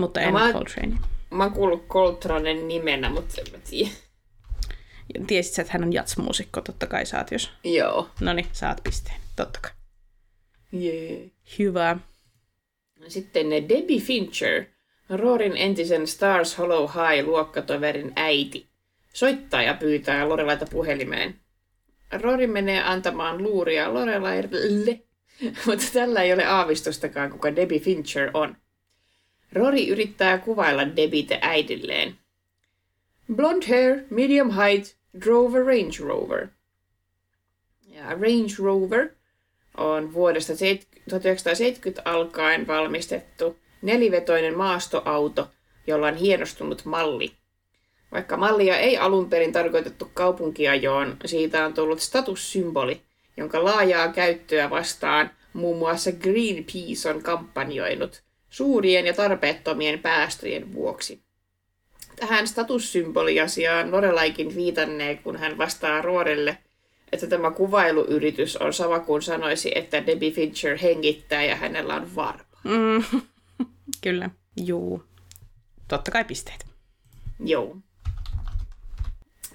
[0.00, 0.96] Mutta en No mä- Coltrane.
[1.30, 3.90] Mä oon kuullut Coltranen nimenä, mutta en mä tiedä.
[5.26, 6.60] Tiesit sä, että hän on jatsmuusikko?
[6.60, 7.50] Totta kai saat, jos...
[7.64, 8.08] Joo.
[8.20, 9.16] No niin, saat pisteen.
[9.36, 9.70] Totta kai.
[10.72, 11.30] Jee.
[11.58, 11.96] Hyvä.
[13.08, 14.64] Sitten ne Debbie Fincher,
[15.10, 18.68] Roorin entisen Stars Hollow High luokkatoverin äiti,
[19.14, 21.40] soittaa ja pyytää Lorelaita puhelimeen.
[22.12, 25.00] Rory menee antamaan luuria Lorelaille,
[25.66, 28.56] mutta tällä ei ole aavistustakaan, kuka Debbie Fincher on.
[29.52, 32.16] Rory yrittää kuvailla Debbietä äidilleen.
[33.34, 36.48] Blonde hair, medium height, drove a Range Rover.
[37.88, 39.08] Ja Range Rover
[39.76, 40.52] on vuodesta
[41.08, 45.50] 1970 alkaen valmistettu nelivetoinen maastoauto,
[45.86, 47.32] jolla on hienostunut malli.
[48.12, 53.00] Vaikka mallia ei alun perin tarkoitettu kaupunkiajoon, siitä on tullut statussymboli,
[53.36, 61.22] jonka laajaa käyttöä vastaan muun muassa Greenpeace on kampanjoinut suurien ja tarpeettomien päästöjen vuoksi.
[62.16, 66.58] Tähän statussymboliasiaan Lorelaikin viitannee, kun hän vastaa Roorelle,
[67.12, 72.58] että tämä kuvailuyritys on sama kuin sanoisi, että Debbie Fincher hengittää ja hänellä on varpa.
[72.64, 73.04] Mm.
[74.02, 74.30] Kyllä.
[74.56, 75.04] Juu.
[75.88, 76.66] Totta kai pisteet.
[77.44, 77.76] Joo.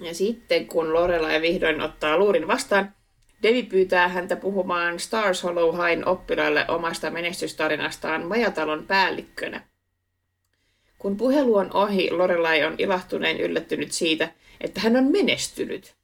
[0.00, 2.94] Ja sitten kun Lorelai vihdoin ottaa luurin vastaan,
[3.42, 9.60] Devi pyytää häntä puhumaan Stars Hollow Highin oppilaille omasta menestystarinastaan majatalon päällikkönä.
[10.98, 14.28] Kun puhelu on ohi, Lorelai on ilahtuneen yllättynyt siitä,
[14.60, 15.94] että hän on menestynyt.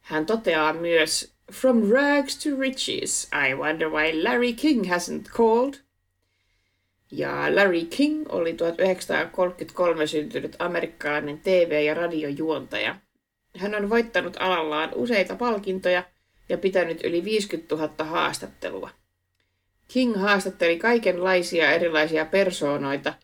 [0.00, 5.74] Hän toteaa myös, From rags to riches, I wonder why Larry King hasn't called.
[7.10, 12.96] Ja Larry King oli 1933 syntynyt amerikkalainen TV- ja radiojuontaja.
[13.56, 16.02] Hän on voittanut alallaan useita palkintoja
[16.48, 18.90] ja pitänyt yli 50 000 haastattelua.
[19.88, 23.14] King haastatteli kaikenlaisia erilaisia persoonoita,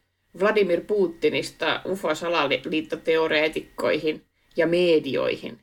[0.40, 4.24] Vladimir Putinista UFO-salaliittoteoreetikkoihin
[4.56, 5.58] ja medioihin.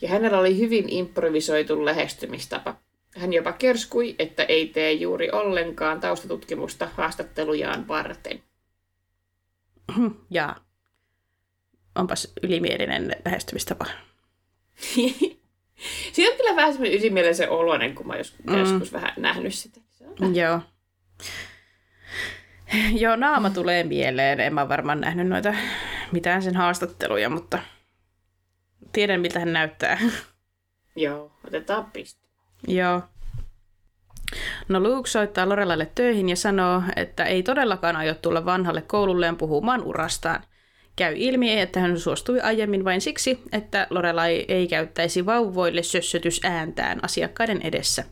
[0.00, 2.76] Ja hänellä oli hyvin improvisoitu lähestymistapa.
[3.16, 8.42] Hän jopa kerskui, että ei tee juuri ollenkaan taustatutkimusta haastattelujaan varten.
[10.30, 10.56] Ja
[11.94, 13.86] onpas ylimielinen lähestymistapa.
[16.12, 18.58] Siinä on kyllä vähän semmoinen ysimielisen oloinen, kun mä jos, mm.
[18.58, 19.80] joskus vähän nähnyt sitä.
[19.90, 20.60] Se on vähän- Joo.
[22.92, 24.40] Joo, naama tulee mieleen.
[24.40, 25.54] En mä varmaan nähnyt noita
[26.12, 27.58] mitään sen haastatteluja, mutta
[28.92, 29.98] tiedän miltä hän näyttää.
[30.96, 32.20] Joo, otetaan piste.
[32.68, 33.02] Joo.
[34.68, 39.82] No Luke soittaa Lorelaille töihin ja sanoo, että ei todellakaan aio tulla vanhalle koululleen puhumaan
[39.82, 40.42] urastaan.
[41.00, 47.60] Käy ilmi, että hän suostui aiemmin vain siksi, että Lorelai ei käyttäisi vauvoille sössötysääntään asiakkaiden
[47.62, 48.04] edessä.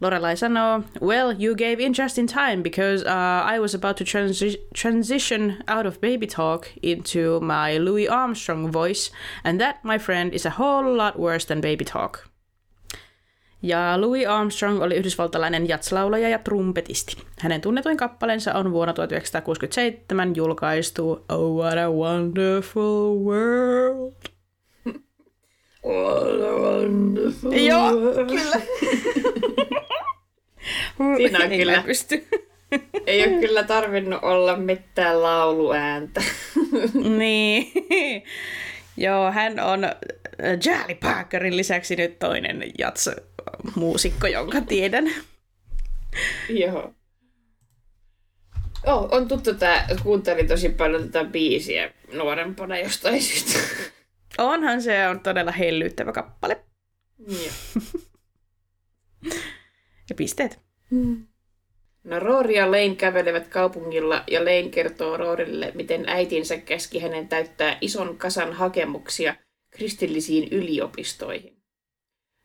[0.00, 4.04] Lorelai sanoo, Well, you gave in just in time because uh, I was about to
[4.04, 9.12] transi- transition out of baby talk into my Louis Armstrong voice,
[9.44, 12.29] and that, my friend, is a whole lot worse than baby talk.
[13.62, 17.16] Ja Louis Armstrong oli yhdysvaltalainen jatslaulaja ja trumpetisti.
[17.40, 24.12] Hänen tunnetuin kappaleensa on vuonna 1967 julkaistu Oh What a Wonderful World.
[27.66, 27.90] Joo,
[28.26, 28.60] kyllä.
[31.16, 31.82] Siinä on kyllä.
[31.86, 32.26] pysty.
[33.06, 36.22] Ei ole kyllä tarvinnut olla mitään lauluääntä.
[37.18, 37.72] niin.
[38.96, 39.80] Joo, hän on
[40.60, 42.62] Charlie Parkerin lisäksi nyt toinen
[43.46, 45.10] jats-muusikko, jonka tiedän.
[46.48, 46.94] Joo.
[48.86, 53.58] Oh, on tuttu tää, kuuntelin tosi paljon tätä biisiä nuorempana jostain syystä.
[54.38, 56.64] Onhan se on todella hellyttävä kappale.
[57.28, 57.82] Joo.
[60.08, 60.58] Ja pisteet.
[62.04, 67.78] No Rory ja Lane kävelevät kaupungilla ja Lane kertoo Roorille, miten äitinsä käski hänen täyttää
[67.80, 69.36] ison kasan hakemuksia
[69.70, 71.59] kristillisiin yliopistoihin.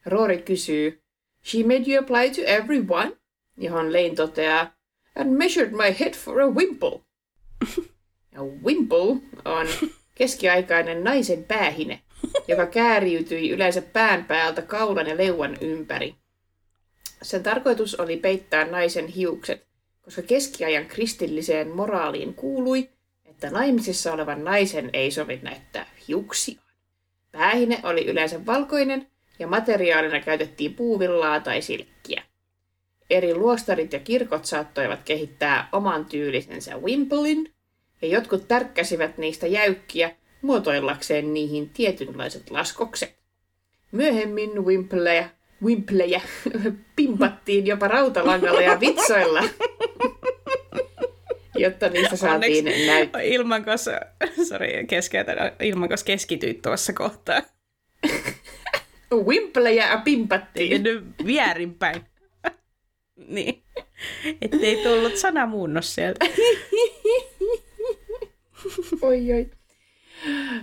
[0.05, 1.01] Rory kysyy,
[1.43, 3.11] She made you apply to everyone?
[3.57, 4.71] Johon Lane toteaa,
[5.15, 7.01] And measured my head for a wimple.
[8.63, 9.67] Wimple on
[10.15, 12.01] keskiaikainen naisen päähine,
[12.47, 16.15] joka kääriytyi yleensä pään päältä kaulan ja leuan ympäri.
[17.21, 19.67] Sen tarkoitus oli peittää naisen hiukset,
[20.01, 22.89] koska keskiajan kristilliseen moraaliin kuului,
[23.25, 26.61] että naimisissa olevan naisen ei sovi näyttää hiuksia.
[27.31, 29.07] Päähine oli yleensä valkoinen
[29.39, 32.23] ja materiaalina käytettiin puuvillaa tai silkkiä.
[33.09, 37.53] Eri luostarit ja kirkot saattoivat kehittää oman tyylisensä Wimplein,
[38.01, 43.15] ja jotkut tärkkäsivät niistä jäykkiä muotoillakseen niihin tietynlaiset laskokset.
[43.91, 45.29] Myöhemmin Wimpleja,
[45.63, 46.21] Wimpleja
[46.95, 49.43] pimpattiin jopa rautalangalla ja vitsoilla,
[51.55, 53.21] jotta niistä saatiin näyttää.
[53.21, 53.85] Ilmankos,
[54.47, 57.41] sorry, keskeytän, Ilmankos keskityit tuossa kohtaa.
[59.13, 60.83] Wimpleja pimpattiin.
[60.83, 62.01] Nyt väärinpäin.
[63.27, 63.63] niin.
[64.41, 66.25] Ettei tullut sanamuunnos sieltä.
[69.01, 69.49] oi oi.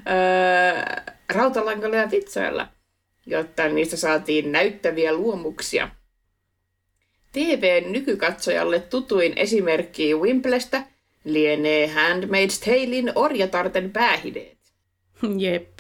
[0.07, 2.69] Öö, rautalangalla ja vitsoilla,
[3.27, 5.89] jotta niistä saatiin näyttäviä luomuksia.
[7.33, 10.83] TVn nykykatsojalle tutuin esimerkki Wimplestä
[11.25, 14.59] lienee Handmaid's Talein orjatarten päähideet.
[15.39, 15.79] Jep.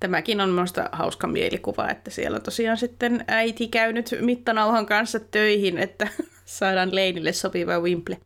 [0.00, 6.08] Tämäkin on minusta hauska mielikuva, että siellä tosiaan sitten äiti käynyt mittanauhan kanssa töihin, että
[6.44, 8.18] saadaan Leinille sopiva Wimple.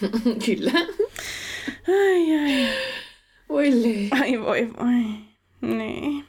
[0.46, 0.72] Kyllä.
[1.88, 2.68] Ai ai.
[3.48, 4.08] Voi lee.
[4.10, 5.02] Ai voi voi.
[5.60, 6.24] Niin.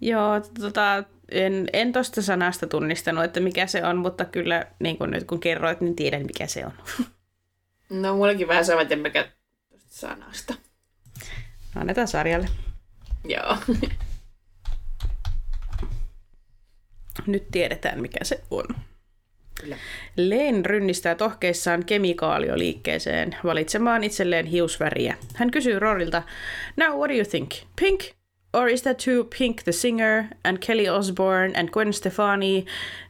[0.00, 5.10] Joo, tota, en, en tosta sanasta tunnistanut, että mikä se on, mutta kyllä niin kun
[5.10, 6.72] nyt kun kerroit, niin tiedän mikä se on.
[7.90, 9.24] No mullakin vähän sama, että tosta
[9.88, 10.54] sanasta.
[11.74, 12.48] Annetaan sarjalle.
[13.28, 13.56] Joo.
[17.26, 18.64] Nyt tiedetään mikä se on.
[19.60, 19.76] Kyllä.
[20.16, 25.16] Lane rynnistää tohkeissaan kemikaalioliikkeeseen valitsemaan itselleen hiusväriä.
[25.34, 26.22] Hän kysyy Rorilta,
[26.76, 27.50] Now what do you think?
[27.80, 28.00] Pink?
[28.52, 32.64] Or is that too Pink the singer and Kelly Osbourne and Gwen Stefani?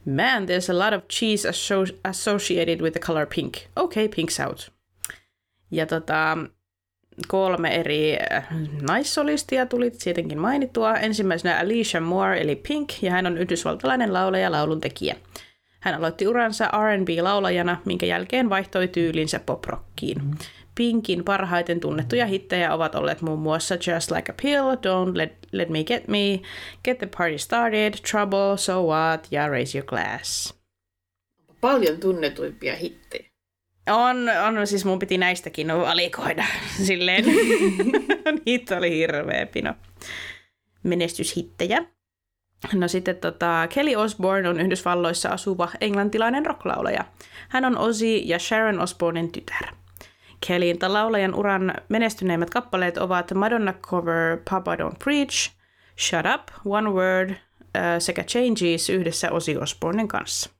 [0.05, 3.53] Man, there's a lot of cheese asso- associated with the color pink.
[3.77, 4.71] Okay, pink's out.
[5.71, 6.37] Ja tota,
[7.27, 8.47] kolme eri äh,
[8.81, 10.97] naissolistia tuli tietenkin mainittua.
[10.97, 15.15] Ensimmäisenä Alicia Moore eli Pink, ja hän on yhdysvaltalainen laulaja ja lauluntekijä.
[15.79, 20.21] Hän aloitti uransa R&B-laulajana, minkä jälkeen vaihtoi tyylinsä poprockiin.
[20.75, 25.69] Pinkin parhaiten tunnettuja hittejä ovat olleet muun muassa Just Like a Pill, Don't Let, Let
[25.69, 26.39] Me Get Me,
[26.83, 30.57] Get the Party Started, Trouble, So What ja Raise Your Glass.
[31.61, 33.26] Paljon tunnetuimpia hittejä.
[33.87, 36.45] On, on, siis mun piti näistäkin valikoida
[36.87, 37.25] silleen.
[38.45, 39.73] Niitä oli hirveä pino.
[40.83, 41.85] Menestyshittejä.
[42.73, 47.05] No sitten tota, Kelly Osbourne on Yhdysvalloissa asuva englantilainen rocklaulaja.
[47.49, 49.73] Hän on Ozzy ja Sharon Osbournen tytär.
[50.47, 55.51] Kellyn laulajan uran menestyneimmät kappaleet ovat Madonna cover Papa Don't Preach,
[55.99, 57.37] Shut Up, One Word äh,
[57.99, 60.56] sekä Changes yhdessä Ozzy Osbournen kanssa.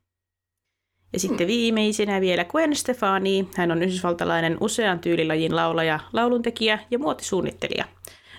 [1.17, 3.47] Ja sitten viimeisenä vielä Gwen Stefani.
[3.56, 7.86] Hän on yhdysvaltalainen usean tyylilajin laulaja, lauluntekijä ja muotisuunnittelija.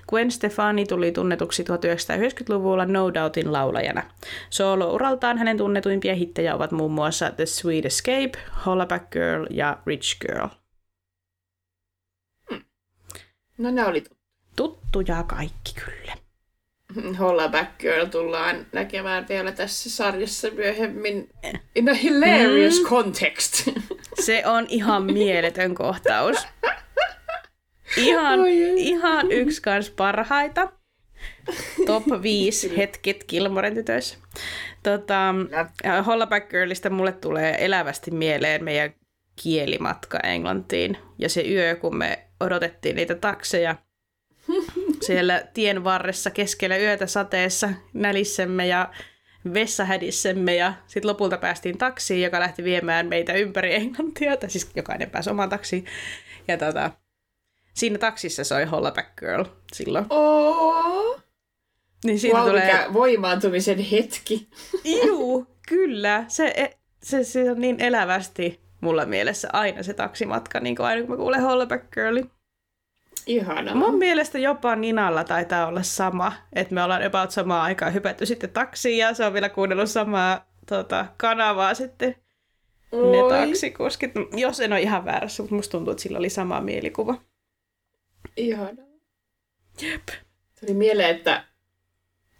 [0.08, 4.02] Gwen Stefani tuli tunnetuksi 1990-luvulla No Doubtin laulajana.
[4.50, 8.32] Soolo-uraltaan hänen tunnetuimpia hittejä ovat muun muassa The Sweet Escape,
[8.66, 10.48] Hollaback Girl ja Rich Girl.
[13.58, 14.04] No ne oli
[14.56, 15.97] Tuttuja kaikki kyllä.
[17.20, 21.28] Hollaback Girl tullaan näkemään vielä tässä sarjassa myöhemmin
[21.74, 22.88] in a hilarious mm.
[22.88, 23.68] context.
[24.24, 26.36] Se on ihan mieletön kohtaus.
[27.96, 28.46] Ihan,
[28.76, 30.72] ihan yksi kans parhaita.
[31.86, 34.18] Top 5 hetket Kilmoren tytöissä.
[34.82, 35.34] Tota,
[36.06, 38.94] Hollaback Girlista mulle tulee elävästi mieleen meidän
[39.42, 40.98] kielimatka Englantiin.
[41.18, 43.76] Ja se yö, kun me odotettiin niitä takseja
[45.06, 48.90] siellä tien varressa keskellä yötä sateessa nälissemme ja
[49.54, 55.10] vessahädissemme ja sitten lopulta päästiin taksiin, joka lähti viemään meitä ympäri Englantia, tai siis jokainen
[55.10, 55.84] pääsi omaan taksiin.
[56.48, 56.90] Ja tota,
[57.74, 60.06] siinä taksissa soi Hollaback Girl silloin.
[60.10, 61.22] Oh.
[62.04, 62.64] Niin siitä wow, tulee...
[62.64, 64.48] mikä voimaantumisen hetki.
[65.06, 66.24] Juu, kyllä.
[66.28, 71.10] Se, se, se on niin elävästi mulla mielessä aina se taksimatka, niin kuin aina kun
[71.10, 72.30] mä kuulen Hollaback Girlin.
[73.28, 73.74] Ihanaa.
[73.74, 78.50] Mun mielestä jopa Ninalla taitaa olla sama, että me ollaan about samaa aikaa hypätty sitten
[78.50, 82.14] taksiin ja se on vielä kuunnellut samaa tota, kanavaa sitten
[82.92, 83.12] Oi.
[83.12, 84.12] ne taksikuskit.
[84.36, 87.14] Jos en ole ihan väärässä, mutta musta tuntuu, että sillä oli sama mielikuva.
[88.36, 88.86] Ihanaa.
[89.82, 90.08] Jep.
[90.60, 91.44] Tuli mieleen, että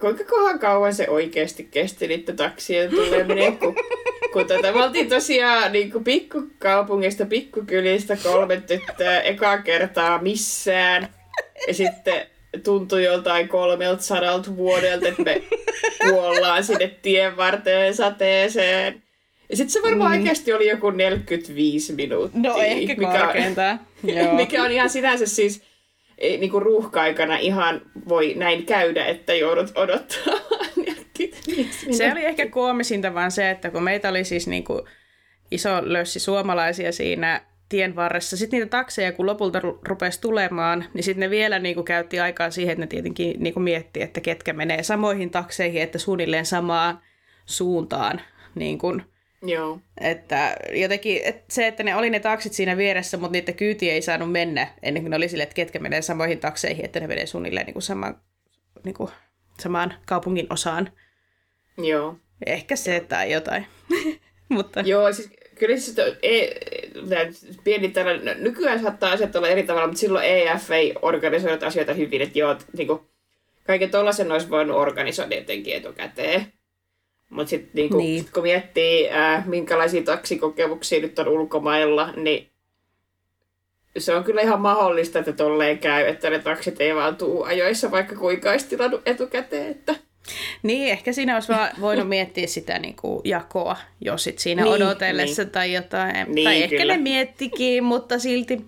[0.00, 3.74] kuinka kohan kauan se oikeasti kesti niitä taksien tulee menee, kun
[4.32, 11.08] kun tota, me oltiin tosiaan niin kuin pikkukaupungista, pikkukylistä kolme tyttöä eka kertaa missään.
[11.68, 12.26] Ja sitten
[12.64, 15.42] tuntui joltain kolmelta sadalta vuodelta, että me
[16.08, 19.02] kuollaan sinne tien varteen sateeseen.
[19.50, 20.18] Ja sitten se varmaan mm.
[20.18, 22.40] oikeasti oli joku 45 minuuttia.
[22.40, 23.32] No ehkä mikä
[24.28, 25.62] On, mikä on ihan sinänsä siis
[26.20, 30.34] niin kuin ruuhka-aikana ihan voi näin käydä, että joudut odottaa.
[31.90, 34.82] se oli ehkä koomisinta vaan se, että kun meitä oli siis niin kuin
[35.50, 38.36] iso lössi suomalaisia siinä tien varressa.
[38.36, 42.50] Sitten niitä takseja, kun lopulta rupesi tulemaan, niin sitten ne vielä niin kuin käytti aikaa
[42.50, 47.00] siihen, että ne tietenkin niin kuin mietti, että ketkä menee samoihin takseihin, että suunnilleen samaan
[47.46, 48.20] suuntaan.
[48.54, 49.02] Niin kuin,
[49.42, 49.80] Joo.
[50.00, 54.02] Että jotenkin että se, että ne oli ne taksit siinä vieressä, mutta niiden kyyti ei
[54.02, 57.26] saanut mennä ennen kuin ne oli sille, että ketkä menee samoihin takseihin, että ne menee
[57.26, 58.20] suunnilleen niin kuin samaan,
[58.84, 59.10] niin kuin,
[59.60, 60.92] samaan kaupungin osaan.
[61.78, 62.16] Joo.
[62.46, 63.66] Ehkä se tai jotain.
[64.48, 64.80] mutta...
[64.80, 66.60] Joo, siis kyllä siis ei,
[67.64, 71.94] pieni tällainen, no, nykyään saattaa asiat olla eri tavalla, mutta silloin EF ei organisoinut asioita
[71.94, 73.00] hyvin, että joo, niin kuin,
[73.66, 76.52] kaiken tuollaisen olisi voinut organisoida jotenkin etukäteen.
[77.30, 78.22] Mutta sitten niinku, niin.
[78.22, 82.48] sit kun miettii, äh, minkälaisia taksikokemuksia nyt on ulkomailla, niin
[83.98, 87.90] se on kyllä ihan mahdollista, että tolleen käy, että ne taksit ei vaan tuu ajoissa,
[87.90, 89.70] vaikka kuinka olisi tilannut etukäteen.
[89.70, 89.94] Että...
[90.62, 94.74] Niin, ehkä siinä olisi vaan voinut miettiä sitä niin kuin jakoa jo sit siinä niin,
[94.74, 95.52] odotellessa niin.
[95.52, 96.34] tai jotain.
[96.34, 96.96] Niin, tai ehkä kyllä.
[96.96, 98.64] ne miettikin, mutta silti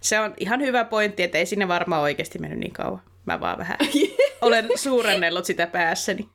[0.00, 3.02] se on ihan hyvä pointti, että ei sinne varmaan oikeasti mennyt niin kauan.
[3.26, 3.78] Mä vaan vähän
[4.40, 6.28] olen suurennellut sitä päässäni.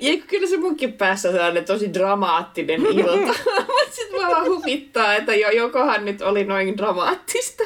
[0.00, 3.34] Ja kyllä se munkin päässä sellainen tosi dramaattinen ilta.
[3.90, 7.64] Sitten mä vaan huvittaa, että jo, jokohan nyt oli noin dramaattista.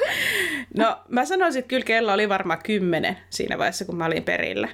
[0.77, 4.69] No mä sanoisin, että kyllä kello oli varmaan kymmenen siinä vaiheessa, kun mä olin perillä.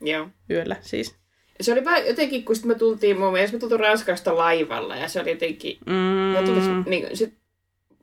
[0.00, 0.28] Joo.
[0.50, 1.14] Yöllä siis.
[1.60, 5.20] Se oli vähän jotenkin, kun me tultiin mun mielestä, me tultiin Ranskasta laivalla ja se
[5.20, 6.46] oli jotenkin, mm.
[6.46, 7.34] tuli, niin, sit,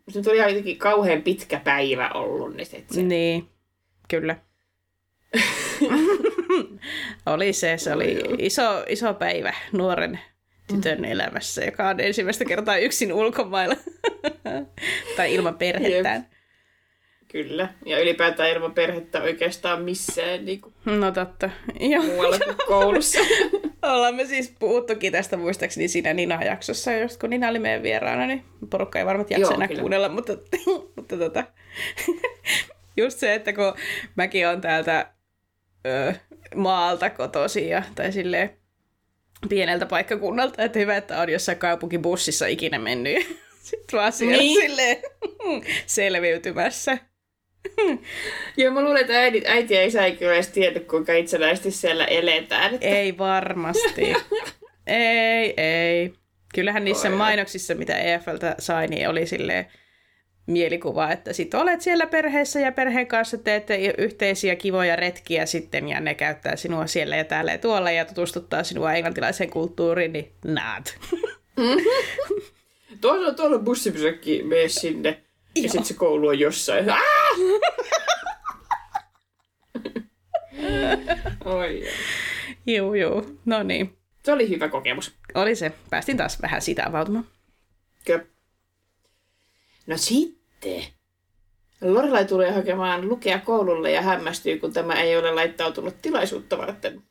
[0.10, 2.56] se tuli jotenkin kauhean pitkä päivä ollut.
[2.56, 3.04] Niin, sit se...
[3.04, 3.50] niin
[4.08, 4.36] kyllä.
[7.26, 10.20] oli se, se oli iso, iso päivä nuoren
[10.68, 11.04] tytön mm.
[11.04, 13.76] elämässä, joka on ensimmäistä kertaa yksin ulkomailla
[15.18, 16.22] tai ilman perhettään.
[16.22, 16.38] Jep.
[17.32, 21.50] Kyllä, ja ylipäätään ilman perhettä oikeastaan missään niin kuin no totta.
[21.80, 22.04] Joo.
[22.04, 23.20] muualla kuin koulussa.
[23.82, 28.44] Ollaan me siis puhuttukin tästä muistaakseni siinä Nina-jaksossa, just kun Nina oli meidän vieraana, niin
[28.70, 30.34] porukka ei varmasti jaksa enää kuunnella, mutta,
[30.96, 31.44] mutta tota,
[32.98, 33.74] just se, että kun
[34.16, 35.12] mäkin on täältä
[35.88, 36.14] ö,
[36.56, 37.12] maalta
[37.70, 38.50] ja, tai silleen
[39.50, 43.18] pieneltä paikkakunnalta, että hyvä, että on jossain kaupunkibussissa ikinä mennyt.
[43.68, 44.62] Sitten vaan siellä niin.
[44.62, 44.98] silleen
[45.86, 46.98] selviytymässä.
[48.58, 52.06] Joo, mä luulen, että äiti, äiti ja isä ei kyllä edes tiedä, kuinka itsenäisesti siellä
[52.06, 52.74] eletään.
[52.74, 52.88] Että...
[52.88, 54.14] Ei varmasti.
[54.88, 56.14] ei, ei.
[56.54, 57.16] Kyllähän niissä Oi.
[57.16, 59.66] mainoksissa, mitä EFLtä sai, niin oli silleen
[60.48, 66.00] mielikuva, että sit olet siellä perheessä ja perheen kanssa teette yhteisiä kivoja retkiä sitten ja
[66.00, 70.98] ne käyttää sinua siellä ja täällä ja tuolla ja tutustuttaa sinua englantilaiseen kulttuuriin, niin not.
[73.02, 75.24] tuolla, tuolla bussipysäkki, mene sinne.
[75.56, 76.86] Ja sitten se koulu on jossain.
[81.46, 81.84] Oi.
[82.68, 83.40] Juu, juu.
[83.46, 83.98] No niin.
[84.24, 85.16] Se oli hyvä kokemus.
[85.34, 85.72] Oli se.
[85.90, 87.28] Päästin taas vähän sitä avautumaan.
[88.06, 88.26] Kyllä.
[89.88, 89.98] No
[90.62, 90.94] sitten.
[91.82, 97.04] Lorelai tulee hakemaan lukea koululle ja hämmästyy, kun tämä ei ole laittautunut tilaisuutta varten.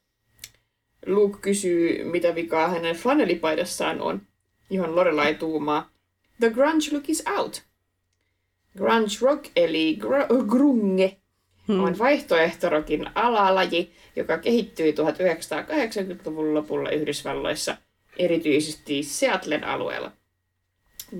[1.07, 4.23] Luke kysyy, mitä vikaa hänen flanellipaidassaan on,
[4.71, 5.91] johon Lorelai tuumaa.
[6.41, 7.63] The grunge look is out.
[8.79, 11.17] Grunge rock eli gr- grunge
[11.69, 11.85] hmm.
[11.85, 17.77] on vaihtoehtorokin alalaji, joka kehittyi 1980-luvun lopulla Yhdysvalloissa,
[18.19, 20.13] erityisesti Seattlen alueella.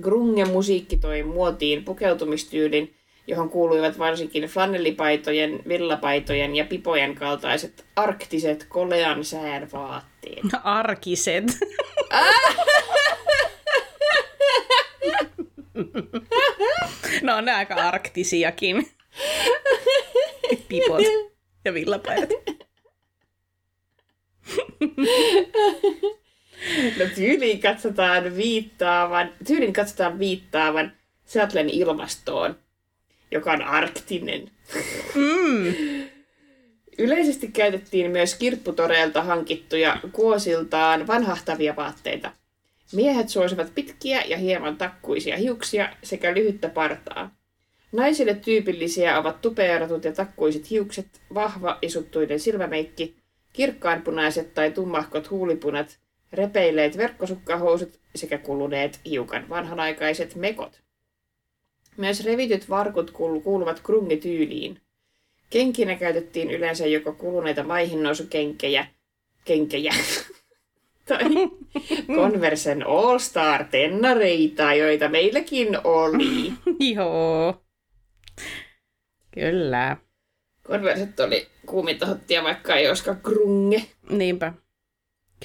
[0.01, 2.93] Grunge-musiikki toi muotiin pukeutumistyylin,
[3.27, 10.43] johon kuuluivat varsinkin flanellipaitojen, villapaitojen ja pipojen kaltaiset arktiset kolean sään vaatteet.
[10.63, 11.43] Arkiset.
[17.21, 18.87] no on aika arktisiakin.
[20.67, 21.03] Pipot
[21.65, 22.29] ja villapaidat.
[26.99, 30.91] No tyyliin katsotaan viittaavan, tyylin katsotaan viittaavan
[31.25, 32.55] Seattlen ilmastoon,
[33.31, 34.51] joka on arktinen.
[35.15, 35.73] Mm.
[36.97, 42.31] Yleisesti käytettiin myös kirpputoreilta hankittuja kuosiltaan vanhahtavia vaatteita.
[42.93, 47.35] Miehet suosivat pitkiä ja hieman takkuisia hiuksia sekä lyhyttä partaa.
[47.91, 53.15] Naisille tyypillisiä ovat tupeeratut ja takkuiset hiukset, vahva isuttuinen silmämeikki,
[53.53, 55.99] kirkkaanpunaiset tai tummahkot huulipunat
[56.33, 60.81] repeileet verkkosukkahousut sekä kuluneet hiukan vanhanaikaiset mekot.
[61.97, 64.81] Myös revityt varkut kuuluvat grunge-tyyliin.
[65.49, 68.87] Kenkinä käytettiin yleensä joko kuluneita maihinnousukenkejä,
[69.45, 69.93] kenkejä,
[71.07, 71.23] tai
[72.15, 76.53] Conversen All Star tennareita, joita meilläkin oli.
[76.95, 77.63] Joo.
[79.31, 79.97] Kyllä.
[80.63, 83.83] Converset oli kuuminta hottia, vaikka ei olisikaan grunge.
[84.09, 84.53] Niinpä.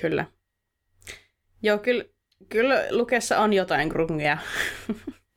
[0.00, 0.24] Kyllä.
[1.62, 2.04] Joo, kyllä,
[2.48, 4.38] kyllä Lukessa on jotain grungea.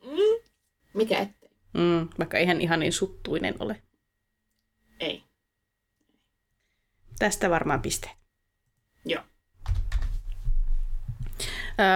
[0.04, 0.48] Mm.
[0.94, 1.50] Mikä ettei?
[1.72, 3.82] Mm, vaikka eihän ihan niin suttuinen ole.
[5.00, 5.22] Ei.
[7.18, 8.10] Tästä varmaan piste.
[9.04, 9.22] Joo.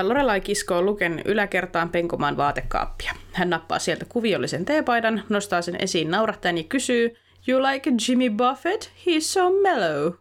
[0.02, 3.12] Lorelai kiskoo Luken yläkertaan penkomaan vaatekaappia.
[3.32, 7.16] Hän nappaa sieltä kuviollisen teepaidan, nostaa sen esiin naurahtaen ja kysyy,
[7.48, 8.90] You like Jimmy Buffett?
[9.06, 10.12] He's so mellow.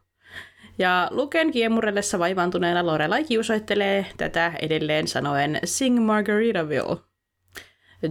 [0.80, 6.98] Ja Luken kiemurellessa vaivaantuneena Lorelai kiusoittelee tätä edelleen sanoen Sing Margaritaville.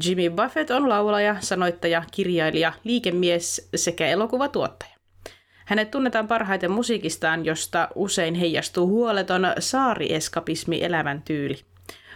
[0.05, 4.99] Jimmy Buffett on laulaja, sanoittaja, kirjailija, liikemies sekä elokuvatuottaja.
[5.65, 11.59] Hänet tunnetaan parhaiten musiikistaan, josta usein heijastuu huoleton saarieskapismi elämän tyyli.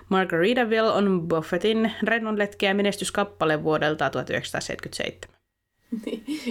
[0.09, 5.39] Margaritaville on Buffettin rennonletkeä menestyskappale vuodelta 1977.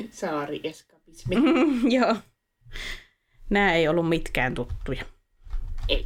[0.12, 1.36] Saarieskapismi.
[1.95, 2.16] Joo.
[3.52, 5.04] Nämä ei ollut mitkään tuttuja.
[5.89, 6.06] Ei.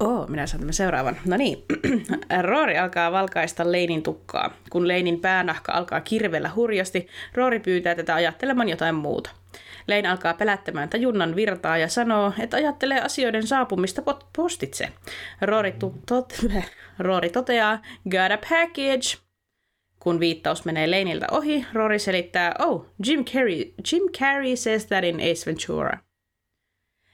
[0.00, 1.16] Oo, minä saan tämän seuraavan.
[1.26, 1.64] No niin,
[2.48, 4.54] Roori alkaa valkaista Leinin tukkaa.
[4.70, 9.30] Kun Leinin päänahka alkaa kirvellä hurjasti, Roori pyytää tätä ajattelemaan jotain muuta.
[9.86, 14.02] Lein alkaa pelättämään tajunnan virtaa ja sanoo, että ajattelee asioiden saapumista
[14.36, 14.88] postitse.
[15.40, 16.52] Roori, tu- tot-
[16.98, 17.78] Roori toteaa,
[18.10, 19.21] got a package.
[20.02, 25.14] Kun viittaus menee Leiniltä ohi, Rory selittää, oh, Jim Carrey, Jim Carrey says that in
[25.14, 25.98] Ace Ventura.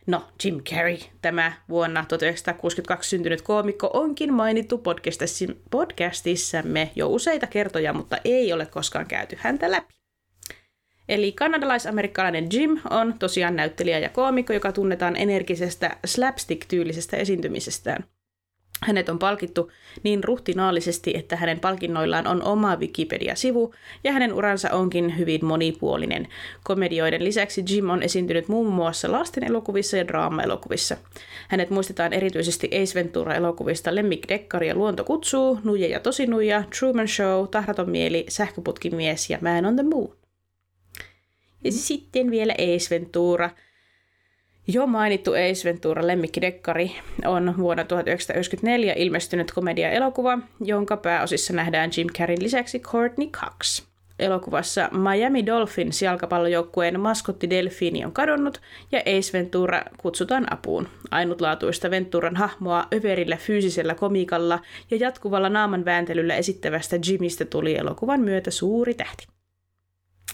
[0.07, 4.82] No, Jim Carrey, tämä vuonna 1962 syntynyt koomikko, onkin mainittu
[5.70, 9.95] podcastissamme jo useita kertoja, mutta ei ole koskaan käyty häntä läpi.
[11.09, 18.05] Eli kanadalais-amerikkalainen Jim on tosiaan näyttelijä ja koomikko, joka tunnetaan energisestä slapstick-tyylisestä esiintymisestään.
[18.83, 19.72] Hänet on palkittu
[20.03, 23.74] niin ruhtinaallisesti, että hänen palkinnoillaan on oma Wikipedia-sivu,
[24.05, 26.29] ja hänen uransa onkin hyvin monipuolinen.
[26.64, 30.97] Komedioiden lisäksi Jim on esiintynyt muun muassa lasten elokuvissa ja draama-elokuvissa.
[31.49, 37.49] Hänet muistetaan erityisesti Ace Ventura-elokuvista Lemmik Dekkari ja Luonto kutsuu, Nuija ja Tosinuija, Truman Show,
[37.49, 40.16] Tahraton mieli, Sähköputkimies ja Man on the Moon.
[41.64, 43.51] Ja sitten vielä Ace Ventura–
[44.69, 46.93] jo mainittu Ace Ventura lemmikkidekkari
[47.25, 53.83] on vuonna 1994 ilmestynyt komedia-elokuva, jonka pääosissa nähdään Jim Carreyn lisäksi Courtney Cox.
[54.19, 58.61] Elokuvassa Miami Dolphins jalkapallojoukkueen maskotti Delfiini on kadonnut
[58.93, 60.89] ja Ace Ventura kutsutaan apuun.
[61.11, 64.61] Ainutlaatuista Venturan hahmoa överillä fyysisellä komikalla
[64.91, 69.27] ja jatkuvalla naaman vääntelyllä esittävästä Jimistä tuli elokuvan myötä suuri tähti.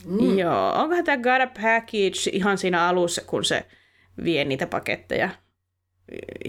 [0.06, 0.38] Mm.
[0.38, 3.64] Joo, onkohan tämä Got a Package ihan siinä alussa, kun se
[4.24, 5.30] vie niitä paketteja.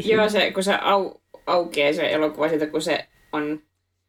[0.06, 1.12] Joo, se, kun se au,
[1.48, 3.62] aukeaa se elokuva siitä, kun se on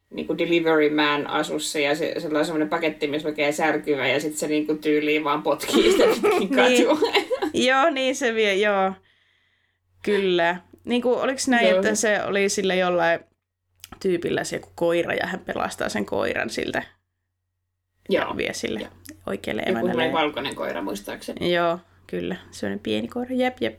[0.09, 4.19] niin kuin delivery man asussa ja se, se on semmoinen paketti, missä lukee särkyvä ja
[4.19, 6.87] sitten se niin kuin tyyliin vaan potkii sitä pitkin niin.
[7.67, 8.93] Joo, niin se vie, joo.
[10.03, 10.55] Kyllä.
[10.83, 11.79] Niin kuin, oliko näin, joo.
[11.79, 13.19] että se oli sillä jollain
[14.01, 16.83] tyypillä se joku koira ja hän pelastaa sen koiran siltä.
[18.09, 18.37] Joo.
[18.37, 18.89] Vie sille joo.
[19.25, 20.03] oikealle emännälle.
[20.03, 21.53] Joku valkoinen koira muistaakseni.
[21.53, 23.77] Joo, Kyllä, se on pieni koira, jep jep.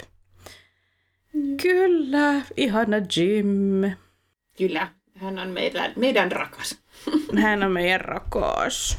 [1.32, 1.56] Mm.
[1.62, 3.82] Kyllä, ihana Jim.
[4.58, 6.78] Kyllä, hän on meidän, meidän rakas.
[7.42, 8.98] hän on meidän rakas.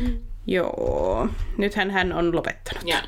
[0.00, 0.18] Mm.
[0.46, 1.28] Joo,
[1.58, 2.88] nythän hän on lopettanut.
[2.88, 3.02] Ja.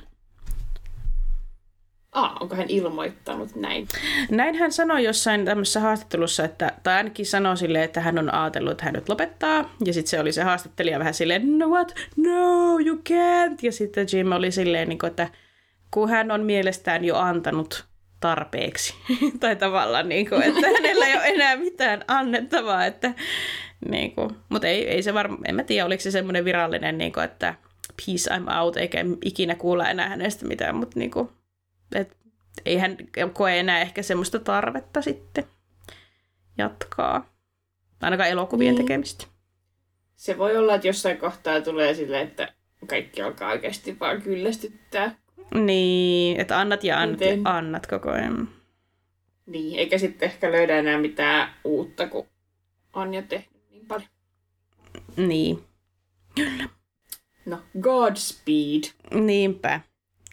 [2.13, 3.89] Ah, onko hän ilmoittanut näin?
[4.31, 8.71] Näin hän sanoi jossain tämmöisessä haastattelussa, että, tai ainakin sanoi silleen, että hän on ajatellut,
[8.73, 9.75] että hän nyt lopettaa.
[9.85, 11.95] Ja sitten se oli se haastattelija vähän silleen, no what?
[12.17, 13.59] No, you can't.
[13.63, 15.29] Ja sitten Jim oli silleen, niin kuin, että
[15.91, 17.85] kun hän on mielestään jo antanut
[18.21, 18.95] tarpeeksi.
[19.41, 22.87] tai tavallaan, niin kuin, että hänellä ei ole enää mitään annettavaa.
[22.87, 23.15] Että,
[23.89, 27.13] niin kuin, mutta ei, ei se varmaan, en mä tiedä, oliko se semmoinen virallinen, niin
[27.13, 27.55] kuin, että
[27.97, 31.29] peace I'm out, eikä ikinä kuulla enää hänestä mitään, mutta niin kuin,
[31.95, 32.17] et
[32.65, 32.97] ei hän
[33.33, 35.45] koe enää ehkä semmoista tarvetta sitten
[36.59, 37.33] jatkaa.
[38.03, 38.85] Ainakaan elokuvien niin.
[38.85, 39.27] tekemistä.
[40.17, 42.55] Se voi olla, että jossain kohtaa tulee silleen, että
[42.87, 45.17] kaikki alkaa oikeasti vaan kyllästyttää.
[45.55, 47.43] Niin, että annat ja annat Miten?
[47.45, 48.49] ja annat koko ajan.
[49.47, 52.27] Niin, eikä sitten ehkä löydä enää mitään uutta, kun
[52.93, 54.09] on jo tehnyt niin paljon.
[55.17, 55.65] Niin.
[56.35, 56.69] Kyllä.
[57.47, 58.83] No, Godspeed.
[59.15, 59.81] Niinpä.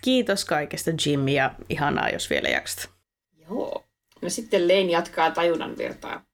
[0.03, 2.89] Kiitos kaikesta Jimmy ja ihanaa, jos vielä jaksat.
[3.49, 3.85] Joo.
[4.21, 6.25] No sitten Lane jatkaa tajunnan virtaa.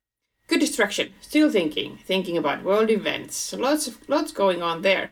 [0.49, 1.07] Good distraction.
[1.22, 1.97] Still thinking.
[2.07, 3.53] Thinking about world events.
[3.53, 5.09] Lots, of, lots going on there.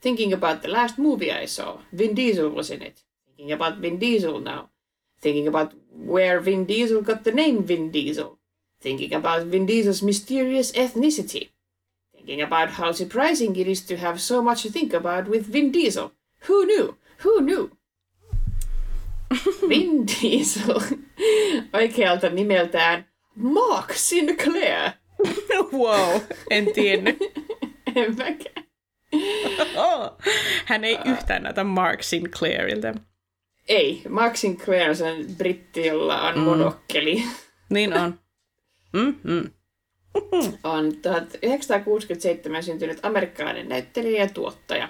[0.00, 1.78] Thinking about the last movie I saw.
[1.96, 3.04] Vin Diesel was in it.
[3.26, 4.70] Thinking about Vin Diesel now.
[5.20, 8.38] Thinking about where Vin Diesel got the name Vin Diesel.
[8.80, 11.50] Thinking about Vin Diesel's mysterious ethnicity.
[12.12, 15.70] Thinking about how surprising it is to have so much to think about with Vin
[15.70, 16.12] Diesel.
[16.46, 16.96] Who knew?
[17.18, 17.70] Who knew?
[19.68, 20.80] Vin Diesel
[21.72, 24.90] oikealta nimeltään Mark Sinclair.
[25.72, 26.20] wow,
[26.50, 27.18] en tiennyt.
[27.96, 28.66] en mäkään.
[29.76, 30.18] Oh,
[30.64, 32.94] hän ei yhtään näytä Mark Sinclairilta.
[33.68, 36.40] Ei, Mark Sinclair on sen britti, jolla on mm.
[36.40, 37.22] monokkeli.
[37.70, 38.18] Niin on.
[38.92, 39.50] Mm-hmm.
[40.64, 44.88] on 1967 syntynyt amerikkalainen näyttelijä ja tuottaja.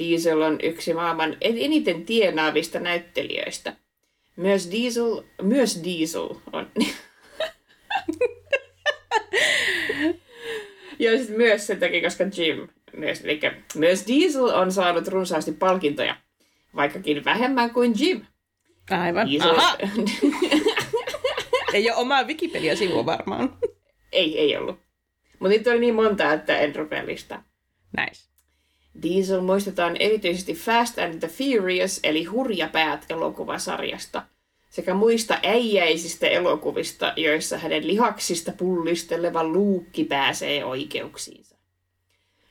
[0.00, 3.76] Diesel on yksi maailman eniten tienaavista näyttelijöistä.
[4.36, 6.70] Myös Diesel, myös Diesel on...
[10.98, 13.40] ja sitten myös sen takia, koska Jim myös, eli
[13.74, 16.16] myös Diesel on saanut runsaasti palkintoja,
[16.76, 18.20] vaikkakin vähemmän kuin Jim.
[18.90, 19.30] Aivan.
[19.30, 19.50] Diesel...
[19.50, 19.78] Aha.
[21.74, 23.58] ei ole omaa Wikipedia-sivua varmaan.
[24.12, 24.78] ei, ei ollut.
[25.38, 27.44] Mutta niitä oli niin monta, että en rupea listaa.
[27.96, 28.30] Nice.
[29.02, 34.22] Diesel muistetaan erityisesti Fast and the Furious, eli Hurjapäät elokuvasarjasta,
[34.70, 41.56] sekä muista äijäisistä elokuvista, joissa hänen lihaksista pullisteleva luukki pääsee oikeuksiinsa.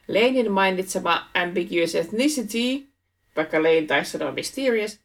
[0.08, 2.88] Lanein mainitsema Ambiguous Ethnicity,
[3.36, 5.00] vaikka Lane taisi sanoa Mysterious,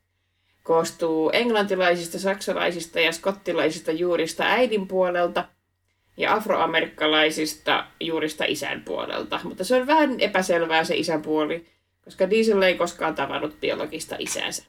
[0.62, 5.44] koostuu englantilaisista, saksalaisista ja skottilaisista juurista äidin puolelta
[6.16, 9.40] ja afroamerikkalaisista juurista isän puolelta.
[9.44, 11.66] Mutta se on vähän epäselvää se isän puoli,
[12.04, 14.64] koska Diesel ei koskaan tavannut biologista isänsä.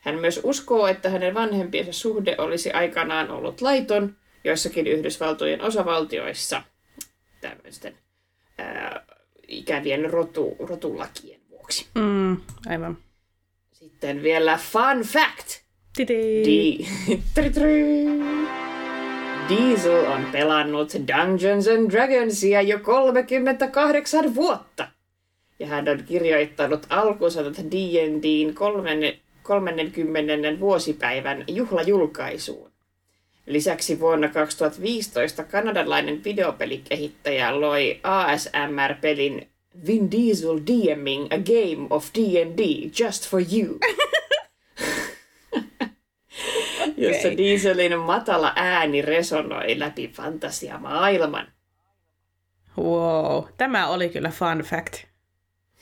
[0.00, 6.62] Hän myös uskoo, että hänen vanhempiensa suhde olisi aikanaan ollut laiton joissakin Yhdysvaltojen osavaltioissa
[7.40, 7.94] tämmöisten
[8.58, 9.04] ää,
[9.48, 11.86] ikävien rotu, rotulakien vuoksi.
[11.94, 12.98] Mm, aivan.
[13.72, 15.60] Sitten vielä fun fact.
[15.98, 16.86] Di-
[19.50, 24.88] Diesel on pelannut Dungeons and Dragonsia jo 38 vuotta.
[25.58, 28.54] Ja hän on kirjoittanut alkusanat D&Dn
[29.42, 30.60] 30.
[30.60, 32.70] vuosipäivän juhlajulkaisuun.
[33.46, 39.48] Lisäksi vuonna 2015 kanadalainen videopelikehittäjä loi ASMR-pelin
[39.86, 43.78] Vin Diesel DMing a game of D&D just for you.
[46.82, 46.94] okay.
[46.96, 51.46] jossa Dieselin matala ääni resonoi läpi fantasiamaailman.
[52.78, 54.94] Wow, tämä oli kyllä fun fact.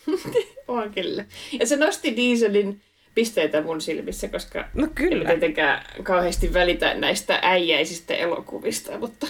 [0.69, 1.25] on kyllä.
[1.61, 2.83] Ja se nosti Dieselin
[3.15, 5.21] pisteitä mun silmissä, koska no kyllä.
[5.21, 9.27] en tietenkään kauheasti välitä näistä äijäisistä elokuvista, mutta...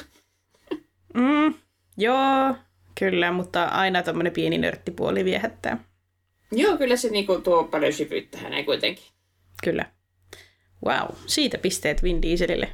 [1.14, 1.54] mm,
[1.96, 2.54] joo,
[2.98, 5.84] kyllä, mutta aina tuommoinen pieni nörttipuoli viehättää.
[6.52, 9.04] Joo, kyllä se niinku tuo paljon syvyyttä häneen kuitenkin.
[9.64, 9.84] Kyllä.
[10.86, 12.72] Wow, siitä pisteet Vin Dieselille.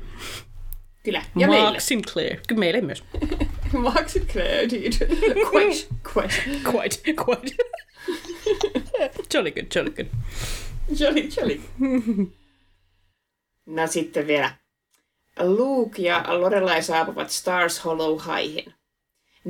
[1.03, 1.81] Kyllä, ja Mark meille.
[1.81, 2.37] Sinclair.
[2.47, 3.05] Kyllä meille myös.
[3.73, 5.17] Mark Sinclair, dude.
[5.51, 6.35] Quite, quite.
[6.71, 7.57] Quite, quite.
[9.35, 10.07] jolly good, jolly good.
[10.99, 11.61] Jolly, jolly.
[13.67, 14.51] No sitten vielä.
[15.43, 18.75] Luke ja Lorelai saapuvat Stars Hollow Highhin.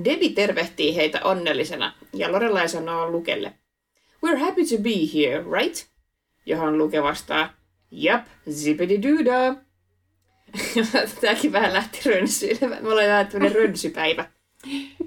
[0.05, 3.55] Debbie tervehtii heitä onnellisena ja Lorelai sanoo Lukelle.
[4.27, 5.87] We're happy to be here, right?
[6.47, 7.53] Johon Luke vastaa,
[7.97, 9.55] Jap, zippidi dooda.
[11.21, 12.69] Tämäkin vähän lähti rönsyille.
[12.81, 14.25] Me ollaan vähän tämmöinen rönsypäivä.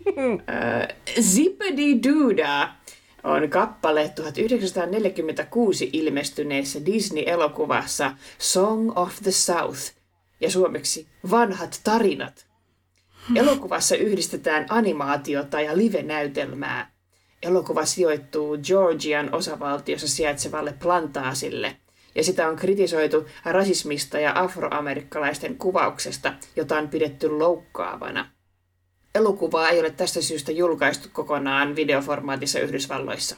[1.34, 2.70] Zippidi dooda
[3.24, 9.80] on kappale 1946 ilmestyneessä Disney-elokuvassa Song of the South
[10.42, 12.48] ja suomeksi Vanhat tarinat.
[13.36, 16.92] Elokuvassa yhdistetään animaatiota ja live-näytelmää.
[17.44, 21.76] Elokuva sijoittuu Georgian osavaltiossa sijaitsevalle plantaasille–
[22.18, 28.30] ja sitä on kritisoitu rasismista ja afroamerikkalaisten kuvauksesta, jota on pidetty loukkaavana.
[29.16, 33.36] Elokuvaa ei ole tästä syystä julkaistu kokonaan videoformaatissa Yhdysvalloissa.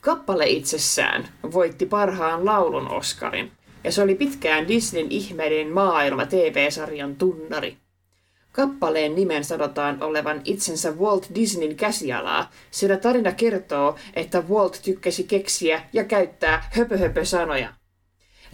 [0.00, 3.52] Kappale itsessään voitti parhaan laulun Oscarin,
[3.84, 7.76] ja se oli pitkään Disneyn ihmeiden maailma TV-sarjan tunnari.
[8.52, 15.82] Kappaleen nimen sanotaan olevan itsensä Walt Disneyn käsialaa, sillä tarina kertoo, että Walt tykkäsi keksiä
[15.92, 17.68] ja käyttää höpö-höpö-sanoja.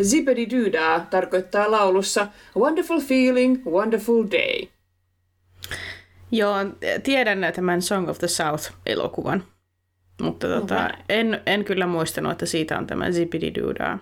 [0.02, 2.26] Zippity Doodah tarkoittaa laulussa
[2.56, 4.68] Wonderful Feeling, Wonderful Day.
[6.30, 6.56] Joo,
[7.02, 9.44] tiedän tämän Song of the South-elokuvan,
[10.20, 14.00] mutta tota, en, en kyllä muistanut, että siitä on tämä Zippity Doodah.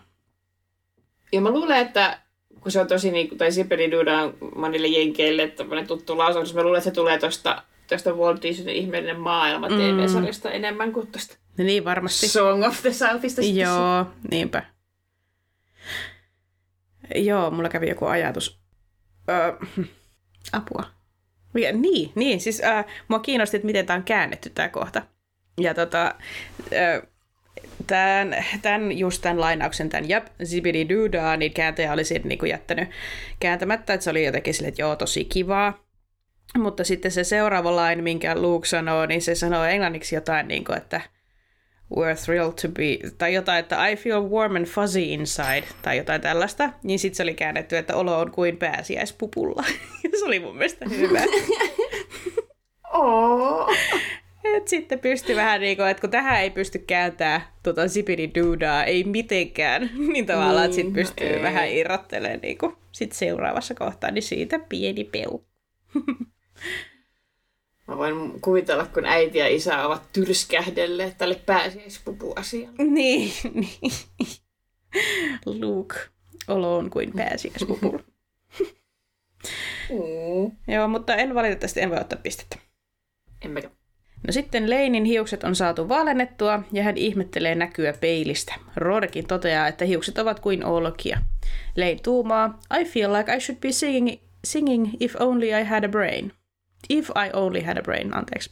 [1.32, 2.18] Ja mä luulen, että
[2.64, 6.62] kun se on tosi, niin, tai Siperi Duda on monille jenkeille tämmöinen tuttu lausunto, mä
[6.62, 9.76] luulen, että se tulee tuosta tuosta Walt Disney ihmeellinen maailma mm.
[9.76, 12.28] TV-sarjasta enemmän kuin tuosta no niin, varmasti.
[12.28, 13.42] Song of the Southista.
[13.42, 14.62] Joo, niinpä.
[17.14, 18.60] Joo, mulla kävi joku ajatus.
[19.28, 19.52] Öö,
[20.52, 20.84] apua.
[21.54, 21.72] Mikä?
[21.72, 25.02] Niin, niin, siis äh, mua kiinnosti, että miten tämä on käännetty tämä kohta.
[25.60, 26.14] Ja tota,
[26.72, 27.02] äh,
[27.86, 32.88] tämän, tämän, just tämän lainauksen, tämän jap, zibidi duda, niin kääntäjä oli siitä niin jättänyt
[33.40, 35.84] kääntämättä, että se oli jotenkin sille, että joo, tosi kivaa.
[36.58, 40.78] Mutta sitten se seuraava line, minkä Luke sanoo, niin se sanoo englanniksi jotain, niin kuin,
[40.78, 41.00] että
[41.92, 46.20] we're thrilled to be, tai jotain, että I feel warm and fuzzy inside, tai jotain
[46.20, 46.70] tällaista.
[46.82, 49.64] Niin sitten se oli käännetty, että olo on kuin pääsiäispupulla.
[50.18, 51.20] se oli mun mielestä hyvä.
[52.92, 53.68] oh.
[54.44, 57.82] Et sitten pystyi vähän niin kuin, että kun tähän ei pysty kääntämään tota
[58.34, 61.42] dudaa, ei mitenkään, niin tavallaan, niin, sitten pystyy ei.
[61.42, 65.40] vähän irrottelemaan niin kuin, sit seuraavassa kohtaa, niin siitä pieni peu.
[67.88, 72.76] Mä voin kuvitella, kun äiti ja isä ovat tyrskähdelleet tälle pääsiäispupu-asialle.
[72.94, 73.92] Niin, niin.
[75.46, 75.96] Luke,
[76.48, 78.00] olo on kuin pääsiäispupu.
[79.90, 80.56] mm.
[80.74, 82.58] Joo, mutta en valitettavasti en voi ottaa pistettä.
[83.44, 83.70] Emmekä.
[84.26, 88.54] No sitten Leinin hiukset on saatu valennettua ja hän ihmettelee näkyä peilistä.
[88.76, 91.18] Rodekin toteaa, että hiukset ovat kuin olkia.
[91.76, 95.88] Lein tuumaa, I feel like I should be singing, singing if only I had a
[95.88, 96.32] brain.
[96.88, 98.50] If I Only Had a Brain, anteeksi.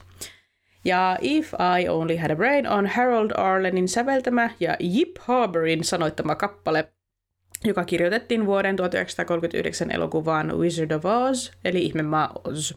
[0.85, 6.35] Ja If I Only Had a Brain on Harold Arlenin säveltämä ja Jip Harberin sanoittama
[6.35, 6.93] kappale,
[7.65, 12.75] joka kirjoitettiin vuoden 1939 elokuvaan Wizard of Oz, eli Ihmemaa Oz.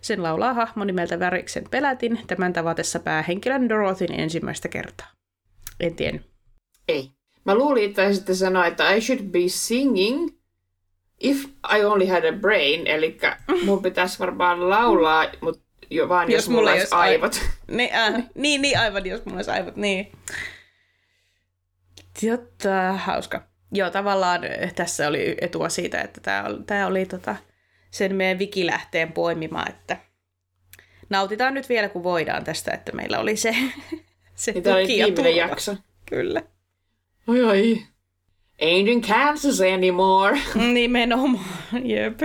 [0.00, 5.06] Sen laulaa hahmo nimeltä Väriksen Pelätin tämän tavatessa päähenkilön Dorothyn ensimmäistä kertaa.
[5.80, 6.18] En tiedä.
[6.88, 7.10] Ei.
[7.44, 10.28] Mä luulin, että sitten sanoa, että I should be singing
[11.20, 11.44] if
[11.76, 13.18] I only had a brain, eli
[13.64, 17.34] mun pitäisi varmaan laulaa, mutta jo vaan jos, jos mulla olisi aivot.
[17.34, 17.48] Ai...
[17.76, 20.12] Niin, äh, niin, niin, aivan, jos mulla olisi aivot, niin.
[22.22, 23.42] Jotta, hauska.
[23.72, 24.40] Joo, tavallaan
[24.74, 27.36] tässä oli etua siitä, että tämä oli, tää oli tota,
[27.90, 29.96] sen meidän wikilähteen poimima, että
[31.10, 33.56] nautitaan nyt vielä kun voidaan tästä, että meillä oli se,
[34.34, 35.76] se tuki oli viimeinen jakso.
[36.06, 36.42] Kyllä.
[37.26, 37.82] Oi oi.
[38.62, 40.40] Ain't in Kansas anymore.
[40.74, 41.44] Nimenomaan,
[41.84, 42.20] jep.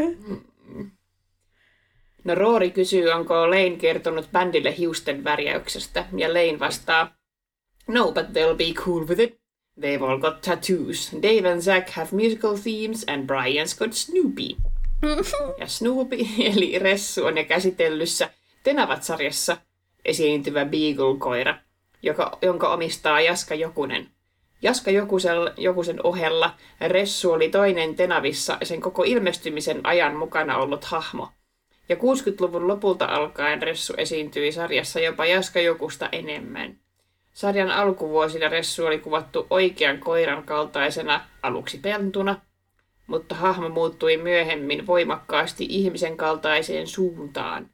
[2.23, 7.15] No Roori kysyy, onko Lane kertonut bändille hiusten värjäyksestä, ja Lane vastaa,
[7.87, 9.39] No, but they'll be cool with it.
[9.79, 11.11] They've all got tattoos.
[11.11, 14.57] Dave and Zach have musical themes, and Brian's got Snoopy.
[15.59, 16.17] ja Snoopy,
[16.53, 18.29] eli Ressu, on jo käsitellyssä
[18.63, 19.57] Tenavat-sarjassa
[20.05, 21.55] esiintyvä Beagle-koira,
[22.01, 24.09] joka, jonka omistaa Jaska Jokunen.
[24.61, 31.29] Jaska Jokusel, Jokusen ohella Ressu oli toinen Tenavissa sen koko ilmestymisen ajan mukana ollut hahmo.
[31.89, 36.77] Ja 60-luvun lopulta alkaen Ressu esiintyi sarjassa jopa Jaska Jokusta enemmän.
[37.33, 42.41] Sarjan alkuvuosina Ressu oli kuvattu oikean koiran kaltaisena aluksi pentuna,
[43.07, 47.69] mutta hahmo muuttui myöhemmin voimakkaasti ihmisen kaltaiseen suuntaan.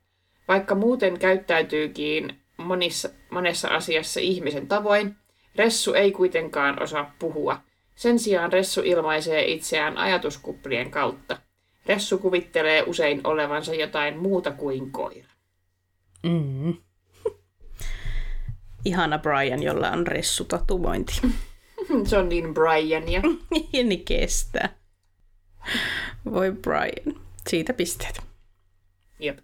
[0.47, 5.15] Vaikka muuten käyttäytyykin monissa, monessa asiassa ihmisen tavoin,
[5.55, 7.57] Ressu ei kuitenkaan osaa puhua.
[7.95, 11.38] Sen sijaan Ressu ilmaisee itseään ajatuskuplien kautta.
[11.86, 15.29] Ressu kuvittelee usein olevansa jotain muuta kuin koira.
[16.23, 16.73] Mm.
[18.86, 21.21] Ihana Brian, jolla on ressu-tatuointi.
[22.07, 23.21] Se on niin Briania.
[23.73, 24.80] niin kestää.
[26.34, 27.22] Voi Brian.
[27.49, 28.22] Siitä pisteet.
[29.20, 29.39] Jep.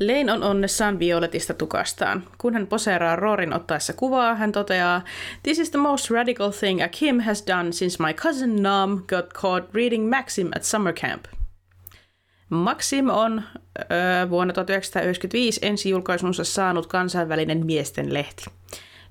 [0.00, 2.24] Lane on onnessaan violetista tukastaan.
[2.38, 5.02] Kun hän poseeraa Rorin ottaessa kuvaa, hän toteaa,
[5.42, 9.32] This is the most radical thing a Kim has done since my cousin Nam got
[9.34, 11.24] caught reading Maxim at summer camp.
[12.50, 13.42] Maxim on
[13.78, 18.44] öö, vuonna 1995 ensi julkaisunsa saanut kansainvälinen miesten lehti.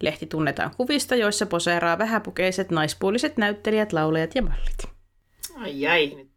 [0.02, 4.93] Lehti tunnetaan kuvista, joissa poseeraa vähäpukeiset naispuoliset näyttelijät, laulajat ja mallit.
[5.64, 6.34] Ai ai, nyt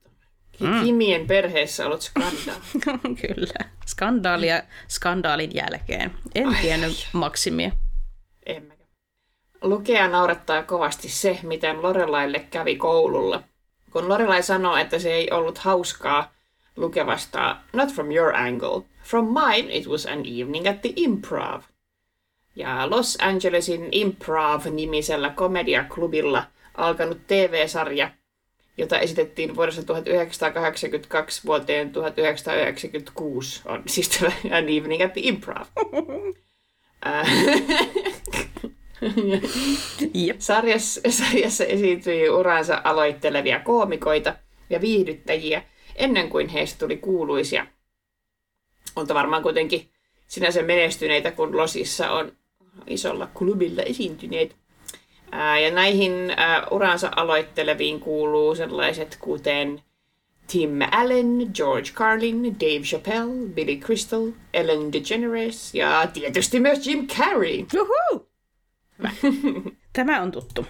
[0.60, 0.84] Mm.
[0.84, 2.60] Kimien perheessä ollut skandaali.
[3.26, 3.70] Kyllä.
[3.86, 6.14] Skandaalia skandaalin jälkeen.
[6.34, 7.10] En ai, tiennyt ai.
[7.12, 7.70] Maksimia.
[8.46, 8.84] Emmekä.
[9.62, 13.42] Lukea naurattaa kovasti se, miten Lorelaille kävi koululla.
[13.90, 16.32] Kun Lorelai sanoo, että se ei ollut hauskaa,
[16.76, 18.82] Luke vastaa, not from your angle.
[19.02, 21.62] From mine it was an evening at the improv.
[22.56, 28.10] Ja Los Angelesin Improv-nimisellä komediaklubilla alkanut TV-sarja–
[28.76, 35.66] jota esitettiin vuodesta 1982 vuoteen 1996, on siis An Evening at the Improv.
[40.14, 40.36] Jep.
[40.40, 44.34] Sarjassa, sarjassa esiintyi uransa aloittelevia koomikoita
[44.70, 45.62] ja viihdyttäjiä
[45.96, 47.66] ennen kuin heistä tuli kuuluisia.
[48.96, 49.90] Mutta varmaan kuitenkin
[50.26, 52.32] sinänsä menestyneitä, kun Losissa on
[52.86, 54.56] isolla klubilla esiintyneet.
[55.36, 59.82] Ää, ja näihin ää, uransa aloitteleviin kuuluu sellaiset kuten
[60.46, 67.66] Tim Allen, George Carlin, Dave Chappelle, Billy Crystal, Ellen DeGeneres ja tietysti myös Jim Carrey.
[67.72, 68.28] Juhu!
[69.92, 70.66] Tämä on tuttu.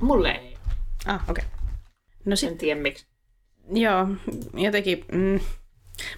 [0.00, 0.56] Mulle ei.
[1.06, 1.44] Ah, okei.
[1.44, 1.58] Okay.
[2.24, 3.06] No sit, En tiedä miksi.
[3.72, 4.08] joo,
[4.54, 5.04] jotenkin...
[5.12, 5.40] Mm,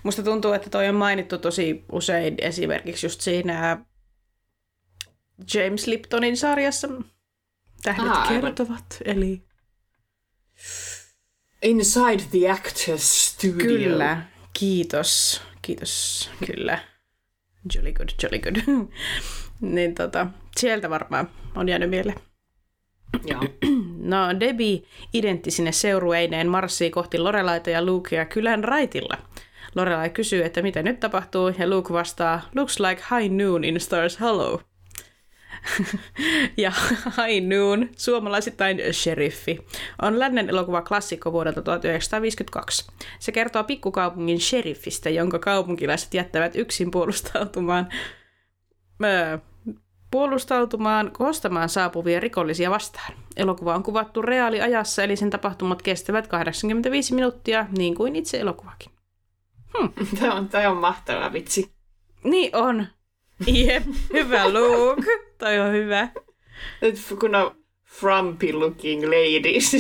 [0.02, 3.84] musta tuntuu, että toi on mainittu tosi usein esimerkiksi just siinä
[5.54, 6.88] James Liptonin sarjassa
[7.82, 8.28] Tähdet aivan.
[8.28, 9.42] kertovat, eli...
[11.62, 13.66] Inside the Actors Studio.
[13.66, 14.22] Kyllä,
[14.52, 16.78] kiitos, kiitos, kyllä.
[17.74, 18.88] Jolly good, jolly good.
[19.74, 20.26] niin tota,
[20.56, 22.18] sieltä varmaan on jäänyt mieleen.
[23.24, 23.40] Joo.
[24.02, 24.82] No, Debbie
[25.12, 29.18] identtisine seurueineen marssii kohti Lorelaita ja Lukea kylän raitilla.
[29.74, 34.20] Lorelai kysyy, että mitä nyt tapahtuu, ja Luke vastaa, looks like high noon in Stars
[34.20, 34.60] Hollow.
[36.56, 36.72] Ja
[37.04, 39.66] High Noon, suomalaisittain sheriffi,
[40.02, 42.92] on lännen elokuva klassikko vuodelta 1952.
[43.18, 47.88] Se kertoo pikkukaupungin sheriffistä, jonka kaupunkilaiset jättävät yksin puolustautumaan
[49.04, 49.38] öö,
[50.12, 53.12] puolustautumaan kostamaan saapuvia rikollisia vastaan.
[53.36, 58.92] Elokuva on kuvattu reaaliajassa, eli sen tapahtumat kestävät 85 minuuttia, niin kuin itse elokuvakin.
[60.20, 61.72] Tämä on, tämä on mahtava vitsi.
[62.24, 62.86] Niin on.
[63.46, 63.82] Jep,
[64.12, 65.10] hyvä Luke.
[65.38, 66.08] Toi on hyvä.
[66.80, 69.76] Nyt kun on frumpy looking ladies,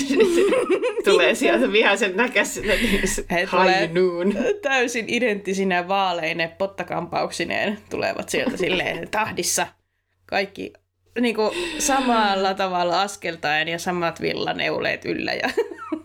[1.04, 2.14] tulee sieltä vihaisen
[3.30, 4.34] high noon.
[4.62, 9.66] Täysin identtisinä vaaleine pottakampauksineen tulevat sieltä silleen tahdissa.
[10.26, 10.72] Kaikki
[11.20, 15.32] niin kuin, samalla tavalla askeltaen ja samat villaneuleet yllä.
[15.32, 15.50] Ja...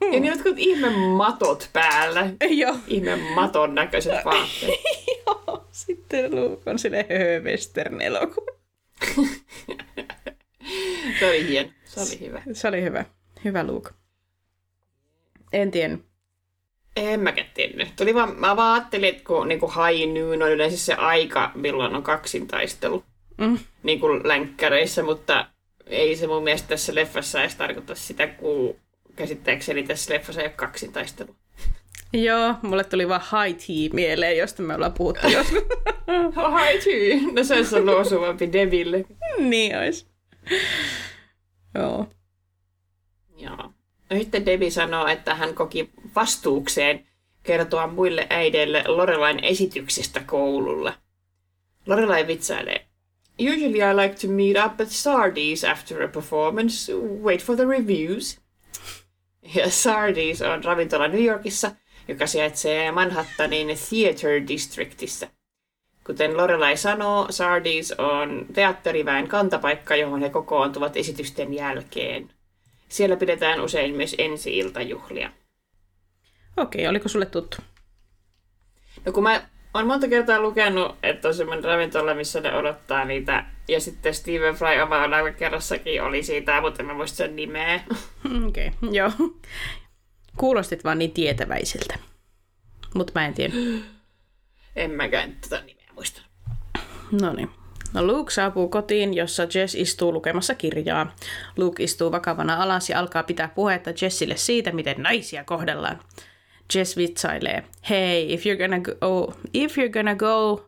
[0.11, 2.29] Ja niin jotkut ihme matot päällä.
[2.49, 2.75] Joo.
[2.87, 4.79] Ihme maton näköiset vaatteet.
[5.25, 8.51] Joo, sitten Luke on sille höhö western elokuva.
[11.19, 11.69] Se oli hieno.
[11.85, 12.41] Se oli hyvä.
[12.53, 13.05] Se oli hyvä.
[13.45, 13.89] Hyvä Luke.
[15.53, 15.97] En tiedä.
[16.95, 17.95] En mäkään tiennyt.
[17.95, 21.51] Tuli vaan, mä vaan ajattelin, että kun niin kuin high noon on yleensä se aika,
[21.55, 23.03] milloin on kaksintaistelu.
[23.37, 23.57] Mm.
[23.83, 25.47] Niin kuin länkkäreissä, mutta
[25.85, 28.75] ei se mun mielestä tässä leffassa edes tarkoita sitä, kun
[29.17, 31.35] käsittääkseni tässä leffassa ei ole kaksintaistelu.
[32.13, 35.63] Joo, mulle tuli vaan high tea mieleen, josta me ollaan puhuttu joskus.
[36.35, 37.31] High tea!
[37.33, 39.05] No se olisi ollut osuvampi Deville.
[39.39, 40.07] niin ois.
[41.75, 42.07] Joo.
[43.37, 43.73] Joo.
[44.09, 47.07] No sitten Debbie sanoo, että hän koki vastuukseen
[47.43, 50.93] kertoa muille äideille Lorelain esityksistä koululla.
[51.85, 52.85] Lorelai vitsailee.
[53.39, 56.93] Usually I like to meet up at Sardi's after a performance,
[57.23, 58.39] wait for the reviews.
[59.55, 61.71] Ja Sardi's on ravintola New Yorkissa,
[62.07, 65.27] joka sijaitsee Manhattanin Theater Districtissä.
[66.05, 72.29] Kuten Lorelai sanoo, Sardi's on teatteriväen kantapaikka, johon he kokoontuvat esitysten jälkeen.
[72.89, 75.31] Siellä pidetään usein myös ensi-iltajuhlia.
[76.57, 77.57] Okei, oliko sulle tuttu?
[79.05, 83.45] No kun mä oon monta kertaa lukenut, että on semmoinen ravintola, missä ne odottaa niitä.
[83.67, 87.79] Ja sitten Stephen Fry omalla kerrassakin oli siitä, mutta en mä muista sen nimeä.
[88.47, 89.11] Okei, okay, joo.
[90.37, 91.99] Kuulostit vaan niin tietäväiseltä.
[92.95, 93.53] Mutta mä en tiedä.
[94.75, 96.21] En mäkään tätä nimeä muista.
[97.21, 97.49] No niin.
[97.93, 101.15] No Luke saapuu kotiin, jossa Jess istuu lukemassa kirjaa.
[101.57, 105.99] Luke istuu vakavana alas ja alkaa pitää puhetta Jessille siitä, miten naisia kohdellaan.
[106.73, 110.61] Jess vitsailee, hey, if you're gonna go, if you're gonna go,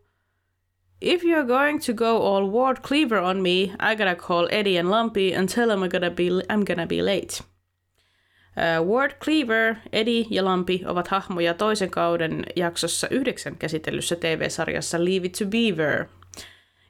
[1.01, 4.89] if you're going to go all Ward Cleaver on me, I gotta call Eddie and
[4.89, 7.41] Lumpy and tell them I'm gonna be, I'm gonna be late.
[8.57, 15.25] Uh, Ward Cleaver, Eddie ja Lampi ovat hahmoja toisen kauden jaksossa yhdeksän käsitellyssä TV-sarjassa Leave
[15.25, 16.05] It to Beaver.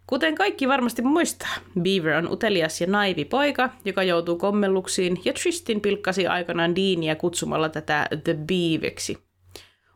[0.09, 5.81] Kuten kaikki varmasti muistaa, Beaver on utelias ja naivi poika, joka joutuu kommelluksiin, ja Tristin
[5.81, 9.17] pilkkasi aikanaan Deania kutsumalla tätä The Beaveksi.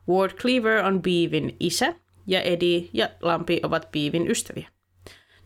[0.10, 1.96] Ward Cleaver on Beavin isä,
[2.28, 4.68] ja Eddie ja Lampi ovat Beavin ystäviä.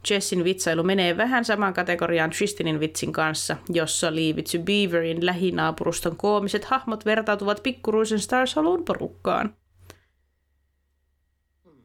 [0.09, 4.07] Jessin vitsailu menee vähän samaan kategoriaan Tristinin vitsin kanssa, jossa
[4.51, 9.55] to Beaverin lähinaapuruston koomiset hahmot vertautuvat pikkuruisen Stars Hollown porukkaan.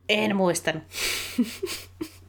[0.08, 0.82] En muistanut.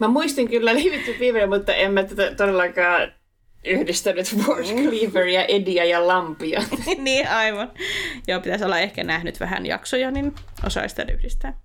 [0.00, 3.12] Mä muistin kyllä Leave It to Beaver, mutta en mä tätä todellakaan
[3.64, 6.62] yhdistänyt Ward Cleaveria, Edia ja Lampia.
[6.98, 7.72] niin, aivan.
[8.28, 10.34] Joo, pitäisi olla ehkä nähnyt vähän jaksoja, niin
[10.66, 11.60] osaisi sitä yhdistää.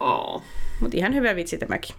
[0.00, 0.42] Oh.
[0.80, 1.96] Mutta ihan hyvä vitsi tämäkin.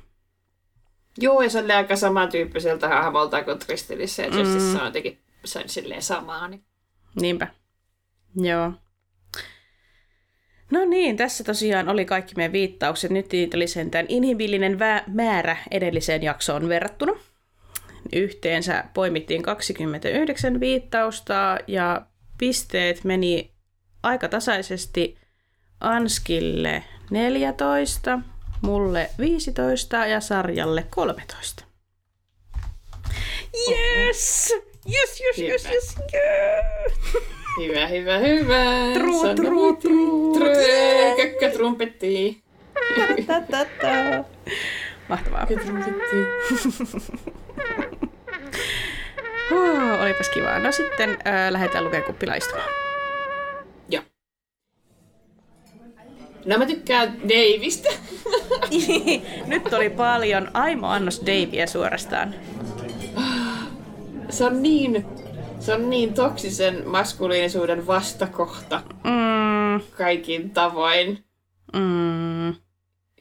[1.17, 4.75] Joo, ja se on aika samantyyppiseltä hahmolta kuin Tristelissä, ja Justice mm.
[4.75, 6.47] on jotenkin se on silleen samaa.
[6.47, 6.63] Niin.
[7.21, 7.47] Niinpä.
[8.35, 8.71] Joo.
[10.71, 13.11] No niin, tässä tosiaan oli kaikki meidän viittaukset.
[13.11, 17.13] Nyt niitä oli sentään inhimillinen vä- määrä edelliseen jaksoon verrattuna.
[18.13, 22.01] Yhteensä poimittiin 29 viittausta ja
[22.37, 23.51] pisteet meni
[24.03, 25.17] aika tasaisesti
[25.79, 28.19] Anskille 14,
[28.61, 31.65] mulle 15 ja Sarjalle 13.
[33.69, 34.53] Yes!
[34.87, 37.38] Yes, yes, yes, yes, yes.
[37.59, 38.63] Hyvä, hyvä, hyvä.
[38.93, 40.35] Tru, tru, tru.
[41.17, 42.41] Kökkö trumpetti.
[45.09, 45.45] Mahtavaa.
[45.45, 46.15] trumpetti.
[49.51, 50.59] Oh, olipas kivaa.
[50.59, 52.13] No sitten äh, lähdetään lukemaan.
[53.89, 54.03] Joo.
[56.45, 57.89] No mä tykkään Davista.
[59.47, 62.35] Nyt oli paljon aimo annos Davia suorastaan.
[64.29, 65.05] Se on niin,
[65.59, 71.23] se on niin toksisen maskuliinisuuden vastakohta Mm, kaikin tavoin.
[71.73, 72.55] mm,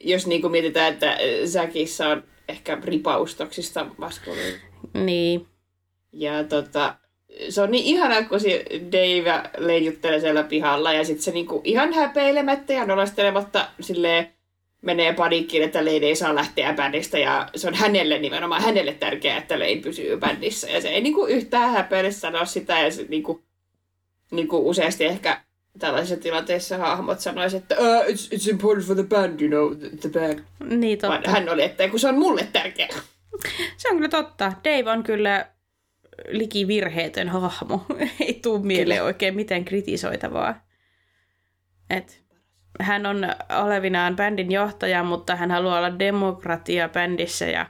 [0.01, 4.69] Jos niin kuin mietitään, että Säkissä on ehkä ripaus toksista maskuliinisuutta.
[4.93, 5.47] niin.
[6.13, 6.95] Ja tota,
[7.49, 11.93] se on niin ihanaa, kun se Dave leijuttelee siellä pihalla ja sitten se niinku ihan
[11.93, 14.33] häpeilemättä ja nolostelematta silleen
[14.81, 19.37] menee paniikkiin, että Lane ei saa lähteä bändistä ja se on hänelle nimenomaan hänelle tärkeää,
[19.37, 23.43] että Lane pysyy bändissä ja se ei niinku yhtään häpeile sanoa sitä ja se niinku,
[24.31, 25.41] niinku useasti ehkä
[25.79, 29.97] tällaisissa tilanteissa hahmot sanoisivat, että uh, it's, it's important for the band, you know, the,
[29.97, 30.39] the band.
[30.77, 31.31] Niin Vaan totta.
[31.31, 32.99] hän oli, että kun se on mulle tärkeää.
[33.77, 34.53] Se on kyllä totta.
[34.63, 35.45] Dave on kyllä
[36.27, 37.85] liki virheetön hahmo.
[38.25, 39.07] Ei tuu mieleen Kyllä.
[39.07, 40.65] oikein miten kritisoitavaa.
[41.89, 42.23] Et
[42.79, 43.27] hän on
[43.63, 47.65] olevinaan bändin johtaja, mutta hän haluaa olla demokratia bändissä ja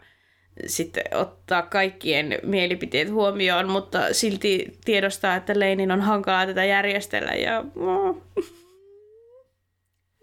[0.66, 7.32] sitten ottaa kaikkien mielipiteet huomioon, mutta silti tiedostaa, että Leinin on hankalaa tätä järjestellä.
[7.32, 7.66] Ja.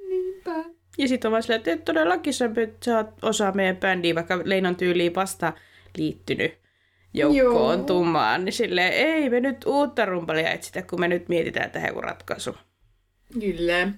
[0.09, 0.64] Niinpä.
[0.99, 2.51] ja sitten on vaan silleen, että todellakin sä,
[2.85, 5.53] sä oot osa meidän bändiä, vaikka Lein on tyyliin vasta
[5.97, 6.59] liittynyt
[7.14, 7.87] joukkoon Joo.
[7.87, 12.01] tummaan, niin silleen, ei me nyt uutta rumpalia etsitä, kun me nyt mietitään tähän joku
[12.01, 12.57] ratkaisu.
[13.41, 13.89] Kyllä.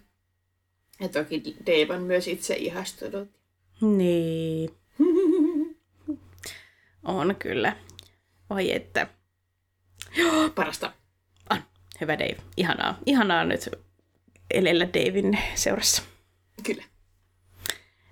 [1.01, 3.29] Ja toki Dave on myös itse ihastunut.
[3.81, 4.71] Niin.
[7.05, 7.77] On kyllä.
[8.51, 9.07] Oi että.
[10.55, 10.93] Parasta.
[11.51, 11.63] On.
[12.01, 12.37] Hyvä Dave.
[12.57, 12.99] Ihanaa.
[13.07, 13.69] Ihanaa nyt
[14.51, 16.03] elellä Davin seurassa.
[16.67, 16.85] Kyllä.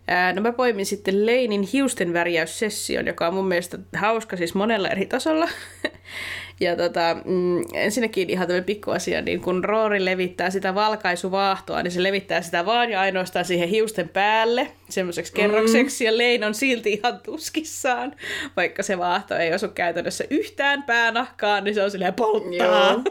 [0.09, 4.88] Ää, no mä poimin sitten Leinin hiusten värjäyssession, joka on mun mielestä hauska siis monella
[4.88, 5.48] eri tasolla.
[6.61, 12.02] ja tota, mm, ensinnäkin ihan tämmöinen pikkuasia, niin kun Roori levittää sitä valkaisuvaahtoa, niin se
[12.02, 17.20] levittää sitä vaan ja ainoastaan siihen hiusten päälle semmoiseksi kerrokseksi, ja Lein on silti ihan
[17.24, 18.16] tuskissaan,
[18.57, 22.66] vaikka se vaahto ei osu käytännössä yhtään päänahkaan, niin se on silleen polttaa.
[22.66, 23.02] Joo.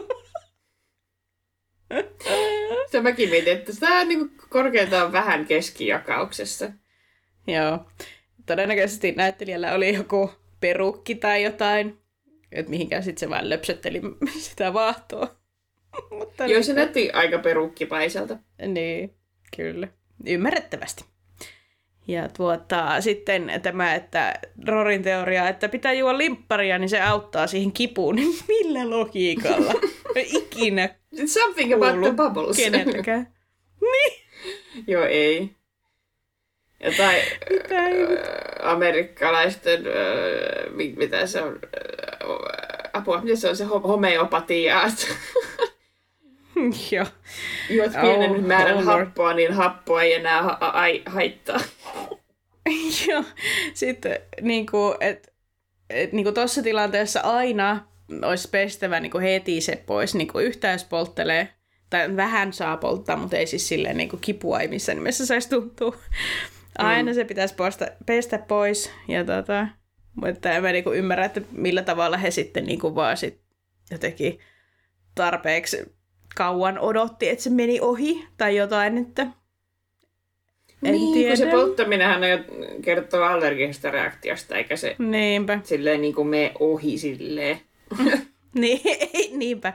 [2.90, 6.70] Se mäkin mietin, että sitä on niin korkeintaan vähän keskijakauksessa.
[7.46, 7.78] Joo.
[8.46, 10.30] Todennäköisesti näyttelijällä oli joku
[10.60, 11.98] perukki tai jotain,
[12.52, 14.00] että mihinkään sitten se vaan löpsötteli
[14.38, 15.36] sitä vaahtoa.
[16.18, 18.38] Mutta Joo, se näytti aika perukkipaiselta.
[18.66, 19.14] Niin,
[19.56, 19.88] kyllä.
[20.26, 21.04] Ymmärrettävästi.
[22.08, 24.34] Ja tuota, sitten tämä, että
[24.68, 28.16] Rorin teoria, että pitää juoda limpparia, niin se auttaa siihen kipuun.
[28.16, 29.74] Niin millä logiikalla?
[30.16, 32.56] Ikinä It's something about the bubbles.
[32.56, 33.34] keneltäkään.
[34.86, 35.55] Joo, ei.
[36.84, 38.30] Jotain Mitä äh, ihmettä?
[38.62, 39.82] amerikkalaisten,
[40.70, 41.58] mi- mitä se on,
[42.92, 44.82] apua, mitä se on se ho- homeopatia,
[46.92, 47.06] Joo.
[47.70, 51.60] juot pienen Oh, määrän oh happoa, niin happoa ei enää ha- ai- haittaa.
[53.08, 53.24] Joo,
[53.74, 55.32] sitten niin kuin, et,
[55.90, 57.86] et, niin kuin tuossa tilanteessa aina
[58.24, 61.48] olisi pestävä niin kuin heti se pois, niin kuin yhtään jos polttelee,
[61.90, 65.48] tai vähän saa polttaa, mutta ei siis silleen niin kuin kipua ei missään nimessä saisi
[65.48, 65.96] tuntua.
[66.78, 69.68] Aina se pitäisi posta, pestä pois, ja tota,
[70.14, 73.40] mutta en mä niin kuin ymmärrä, että millä tavalla he sitten niin kuin vaan sit
[73.90, 74.38] jotenkin
[75.14, 75.96] tarpeeksi
[76.36, 79.26] kauan odotti, että se meni ohi tai jotain, että
[80.82, 81.28] en niin, tiedä.
[81.28, 82.38] kun se polttaminenhan on jo
[82.82, 85.60] kertoo allergisesta reaktiosta, eikä se Niinpä.
[85.64, 87.60] silleen niin kuin mene ohi silleen.
[88.54, 88.80] Niin,
[89.38, 89.72] niinpä.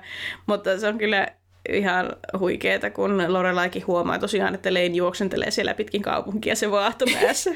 [0.47, 1.28] Mutta se on kyllä
[1.70, 7.51] ihan huikeeta, kun Lorelaikin huomaa tosiaan, että Lein juoksentelee siellä pitkin kaupunkia se vaahto päässä.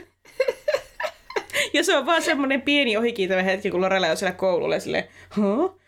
[1.74, 5.04] ja se on vaan semmoinen pieni ohikiitävä hetki, kun Lorelai on siellä koululla ja silleen,
[5.36, 5.80] huh?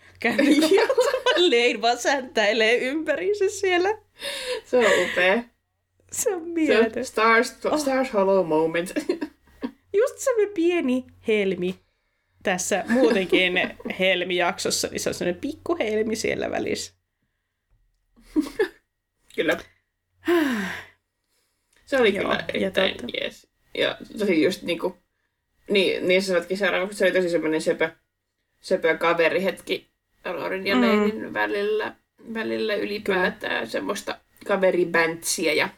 [1.38, 3.98] Lein vaan säntäilee ympäriinsä siellä.
[4.66, 5.44] Se on upea.
[6.12, 7.00] Se on Se mieletön.
[7.00, 8.94] on stars, stars hollow moment.
[9.94, 11.76] just semmoinen pieni helmi
[12.44, 13.60] tässä muutenkin
[14.00, 16.97] helmijaksossa, niin se on semmoinen pikku helmi siellä välissä.
[19.36, 19.58] Kyllä.
[21.86, 23.48] Se oli Joo, kyllä erittäin ja jees.
[23.78, 24.98] Ja tosi just niinku,
[25.70, 27.90] niin, niin sä sanotkin seuraavaksi, se oli tosi semmoinen söpö,
[28.62, 29.92] söpö kaverihetki
[30.26, 30.82] Lorin ja mm.
[30.82, 31.96] Leinin välillä,
[32.34, 33.66] välillä ylipäätään kyllä.
[33.66, 35.70] semmoista kaveribäntsiä ja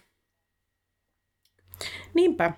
[2.14, 2.51] Niinpä.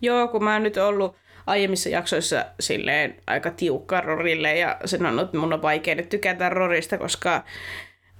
[0.00, 5.30] Joo, kun mä oon nyt ollut aiemmissa jaksoissa silleen aika tiukka Rorille ja sen on,
[5.32, 7.44] mun on vaikea nyt tykätä Rorista, koska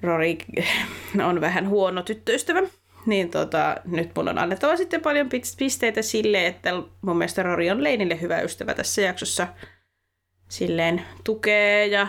[0.02, 0.38] Rori
[1.28, 2.62] on vähän huono tyttöystävä.
[3.06, 5.28] Niin tota, nyt mun on annettava sitten paljon
[5.58, 6.70] pisteitä sille, että
[7.02, 9.48] mun mielestä Rori on Leinille hyvä ystävä tässä jaksossa.
[10.48, 12.06] Silleen tukee ja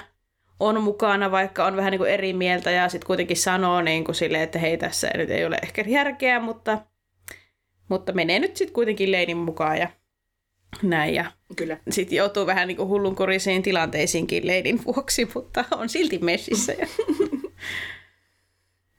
[0.59, 4.15] on mukana, vaikka on vähän niin kuin eri mieltä ja sitten kuitenkin sanoo niin kuin
[4.15, 6.77] silleen, että hei tässä nyt ei ole ehkä järkeä, mutta,
[7.89, 9.87] mutta menee nyt sitten kuitenkin Leinin mukaan ja
[10.81, 11.13] näin.
[11.15, 11.25] Ja
[11.55, 11.77] Kyllä.
[11.89, 16.73] Sitten joutuu vähän niin kuin hullunkurisiin tilanteisiinkin Leinin vuoksi, mutta on silti messissä.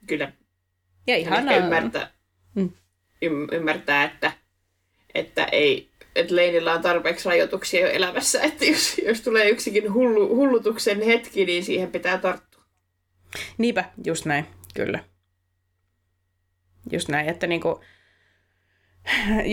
[0.07, 0.31] Kyllä.
[1.07, 1.55] Ja ihanaa.
[1.55, 2.11] Ymmärtää,
[2.55, 2.71] mm.
[3.51, 4.31] ymmärtää, että,
[5.15, 10.35] että ei, että Leinillä on tarpeeksi rajoituksia jo elämässä, että jos, jos tulee yksikin hullu,
[10.35, 12.63] hullutuksen hetki, niin siihen pitää tarttua.
[13.57, 14.45] Niinpä, just näin,
[14.75, 14.99] kyllä.
[16.91, 17.81] Just näin, että niinku,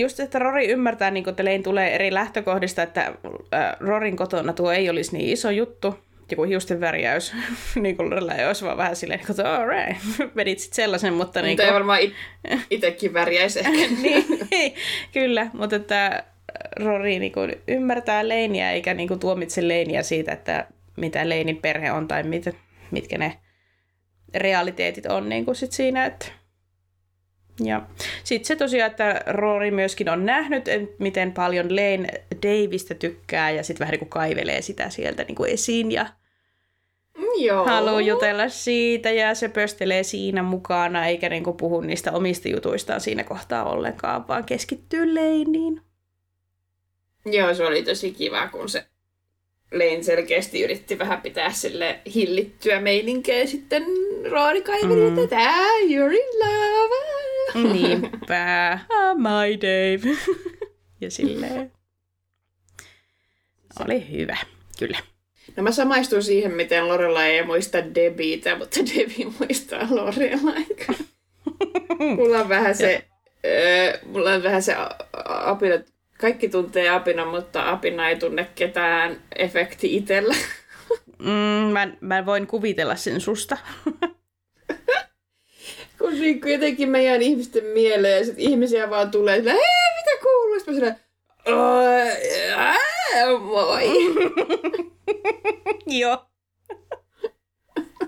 [0.01, 3.07] just, että Rori ymmärtää, niin että Lein tulee eri lähtökohdista, että
[3.55, 5.99] äh, Rorin kotona tuo ei olisi niin iso juttu,
[6.31, 7.33] joku hiusten värjäys,
[7.83, 8.13] niin kuin
[8.47, 10.03] olisi vaan vähän silleen, niin kuin, all right,
[10.37, 11.43] vedit sitten sellaisen, mutta...
[11.43, 11.67] Niin kuin...
[11.67, 12.15] ei varmaan it-
[12.71, 13.95] itsekin värjäisi ehkä.
[14.51, 14.75] niin,
[15.13, 16.25] kyllä, mutta että
[16.77, 20.67] Rory niin kuin ymmärtää Leiniä eikä niin kuin tuomitse Leiniä siitä, että
[20.97, 22.45] mitä Leinin perhe on tai mit,
[22.91, 23.39] mitkä ne
[24.35, 26.07] realiteetit on niin kuin sit siinä.
[26.07, 26.27] Että...
[27.67, 27.83] Ja
[28.25, 30.65] sitten se tosiaan, että Rory myöskin on nähnyt,
[30.99, 32.09] miten paljon Lane
[32.43, 36.07] Davista tykkää ja sitten vähän niin kuin kaivelee sitä sieltä niin kuin esiin ja
[37.37, 37.65] Joo.
[37.65, 43.01] haluaa jutella siitä ja se pöstelee siinä mukana eikä niin kuin puhu niistä omista jutuistaan
[43.01, 45.81] siinä kohtaa ollenkaan, vaan keskittyy Leiniin.
[47.27, 48.85] Joo, se oli tosi kiva, kun se
[49.73, 53.85] Lein selkeästi yritti vähän pitää sille hillittyä meininkeä sitten
[54.31, 55.19] Roori kaiveli, mm.
[55.19, 55.37] että
[55.87, 57.32] you're in love.
[57.55, 60.17] Niinpä, oh, my Dave.
[61.01, 61.73] ja silleen.
[63.85, 64.37] Oli hyvä,
[64.79, 64.99] kyllä.
[65.57, 70.53] No mä samaistun siihen, miten Lorella ei muista Debiitä, mutta Debi muistaa Lorella.
[72.17, 73.07] mulla on vähän se,
[73.47, 74.75] äh, mulla on vähän se
[75.25, 75.79] apina
[76.23, 80.35] kaikki tuntee Apina, mutta Apina ei tunne ketään efekti itsellä.
[81.19, 83.57] Mm, mä, mä voin kuvitella sen susta.
[86.03, 90.59] Kun niin jotenkin meidän ihmisten mieleen ja sit ihmisiä vaan tulee että hei, mitä kuuluu?
[90.59, 90.97] Sitten mä sanoin,
[93.41, 93.91] moi.
[96.01, 96.27] Joo.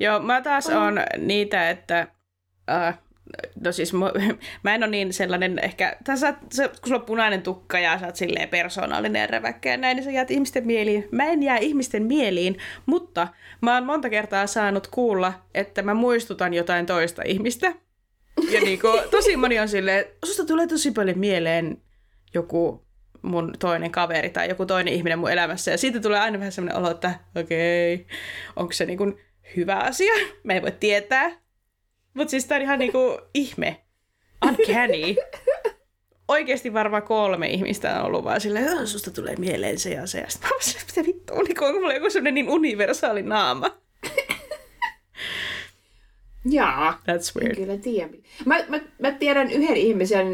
[0.00, 2.06] Joo, mä taas on niitä, että
[2.90, 2.94] uh,
[3.64, 4.12] no siis mä,
[4.64, 8.06] mä en ole niin sellainen ehkä, tässä, se, kun sulla on punainen tukka ja sä
[8.06, 11.08] oot silleen persoonallinen ja räväkkä ja näin, niin sä jäät ihmisten mieliin.
[11.12, 12.56] Mä en jää ihmisten mieliin,
[12.86, 13.28] mutta
[13.60, 17.74] mä oon monta kertaa saanut kuulla, että mä muistutan jotain toista ihmistä.
[18.50, 21.82] Ja niin kuin, tosi moni on silleen, susta tulee tosi paljon mieleen
[22.34, 22.88] joku
[23.22, 25.70] mun toinen kaveri tai joku toinen ihminen mun elämässä.
[25.70, 28.06] Ja siitä tulee aina vähän semmoinen olo, että okei, okay,
[28.56, 29.20] onko se niin kuin
[29.56, 30.12] hyvä asia?
[30.44, 31.47] Mä en voi tietää.
[32.18, 33.80] Mutta siis tää on ihan niinku ihme.
[34.46, 35.16] Uncanny.
[36.28, 40.20] Oikeasti varmaan kolme ihmistä on ollut vaan silleen, että susta tulee mieleen se ja se.
[40.20, 43.78] Ja sitten mä olisin, mitä vittu, onko mulla joku sellainen niin universaali naama?
[46.50, 47.02] Jaa.
[47.02, 47.56] That's weird.
[47.56, 48.10] Kyllä tiedän.
[48.44, 50.26] Mä, mä, mä tiedän yhden ihmisen,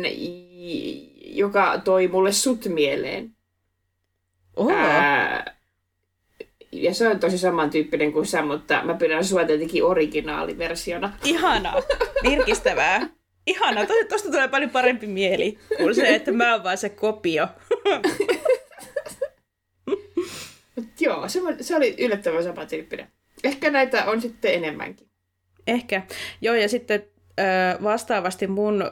[1.21, 3.37] joka toi mulle sut mieleen.
[4.57, 4.73] Oh.
[4.73, 5.54] Ää,
[6.83, 11.13] ja se on tosi samantyyppinen kuin sä, mutta mä pidän sua tietenkin originaaliversiona.
[11.25, 11.75] Ihana,
[12.23, 13.09] virkistävää.
[13.47, 17.49] Ihana, tosta tulee paljon parempi mieli kuin se, että mä oon vaan se kopio.
[20.77, 23.09] Mut joo, se, se oli yllättävän samantyyppinen.
[23.45, 25.09] Ehkä näitä on sitten enemmänkin.
[25.67, 26.03] Ehkä.
[26.41, 27.03] Joo, ja sitten
[27.83, 28.91] vastaavasti mun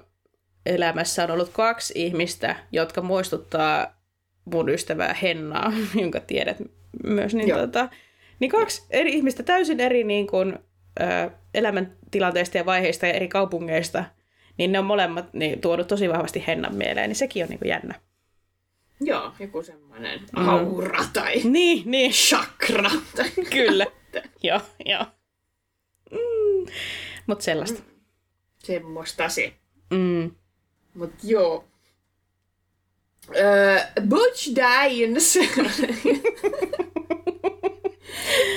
[0.66, 4.02] elämässä on ollut kaksi ihmistä, jotka muistuttaa
[4.44, 6.56] mun ystävää Hennaa, jonka tiedät
[7.04, 7.88] myös, niin, tota,
[8.40, 10.58] niin kaksi eri ihmistä täysin eri niin kuin,
[11.00, 14.04] ö, elämäntilanteista ja vaiheista ja eri kaupungeista,
[14.58, 17.68] niin ne on molemmat niin, tuonut tosi vahvasti Hennan mieleen, niin sekin on niin kuin
[17.68, 17.94] jännä.
[19.00, 20.48] Joo, joku semmoinen mm.
[20.48, 22.12] aura tai niin, niin.
[22.12, 22.90] chakra.
[23.16, 23.30] Tai...
[23.50, 23.86] Kyllä,
[24.42, 25.06] joo, joo.
[26.10, 26.72] Mm.
[27.26, 27.80] Mutta sellaista.
[27.80, 28.00] Mm.
[28.58, 29.52] Semmoista se.
[29.90, 30.30] Mm.
[30.94, 31.64] Mut joo.
[33.28, 35.38] Uh, Butch Dines.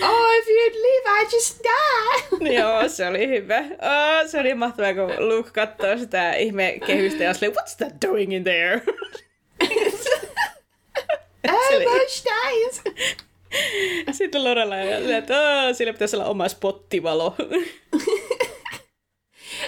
[0.09, 2.53] oh, if you'd live, I just die.
[2.59, 3.59] Joo, se oli hyvä.
[3.59, 8.33] Oh, se oli mahtavaa, kun Luke katsoo sitä ihme kehystä ja oli, what's that doing
[8.33, 8.81] in there?
[11.49, 11.69] oh,
[12.25, 12.81] Dines.
[14.11, 17.35] Sitten Lorella ja että oh, sillä pitäisi olla oma spottivalo.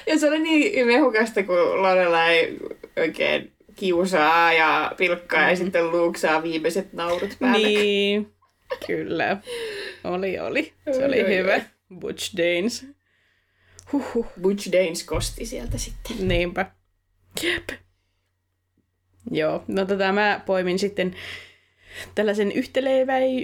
[0.07, 2.57] ja se oli niin mehukasta, kun Lorella ei
[2.97, 5.49] oikein kiusaa ja pilkkaa mm.
[5.49, 7.67] ja sitten Luke saa viimeiset naurut päälle.
[7.67, 8.33] Niin,
[8.87, 9.37] kyllä.
[10.03, 10.73] Oli, oli.
[10.91, 11.53] Se oli oi, hyvä.
[11.53, 11.61] Oi.
[11.99, 12.87] Butch Danes.
[13.93, 14.27] Huhhuh.
[14.41, 16.27] Butch Danes kosti sieltä sitten.
[16.27, 16.71] Niinpä.
[17.43, 17.69] Jep.
[19.31, 21.15] Joo, no tota mä poimin sitten
[22.15, 22.51] tällaisen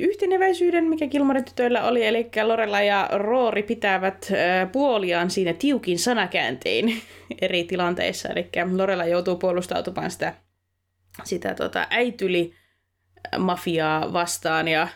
[0.02, 4.28] yhteneväisyyden, mikä Kilmore-tytöillä oli, eli Lorella ja Roori pitävät
[4.72, 7.02] puoliaan siinä tiukin sanakääntein
[7.42, 10.34] eri tilanteissa, eli Lorella joutuu puolustautumaan sitä,
[11.24, 12.54] sitä tota, äityli
[13.38, 14.88] mafiaa vastaan ja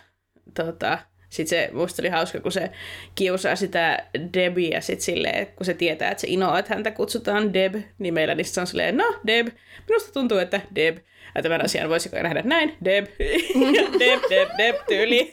[0.53, 2.71] tota, sitten se, musta oli hauska, kun se
[3.15, 7.75] kiusaa sitä Debiä sit silleen, kun se tietää, että se inoaa, että häntä kutsutaan Deb
[7.99, 9.47] nimellä, niin se on silleen, no Deb,
[9.89, 10.97] minusta tuntuu, että Deb
[11.35, 13.05] ja tämän asian voisiko nähdä näin, Deb,
[13.99, 15.31] Deb, Deb, Deb tyyli.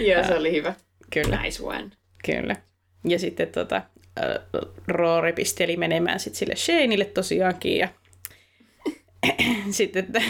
[0.08, 0.74] Joo, se oli hyvä.
[1.12, 1.42] Kyllä.
[1.42, 1.90] Nice one.
[2.24, 2.56] Kyllä.
[3.04, 3.82] Ja sitten tota,
[4.88, 7.88] Rory pisteli menemään sit sille Shaneille tosiaankin ja
[9.70, 10.22] sitten, että,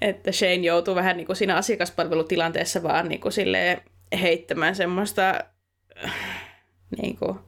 [0.00, 3.32] että Shane joutuu vähän niin kuin siinä asiakaspalvelutilanteessa vaan niin kuin
[4.20, 5.40] heittämään semmoista
[7.02, 7.38] niin kuin,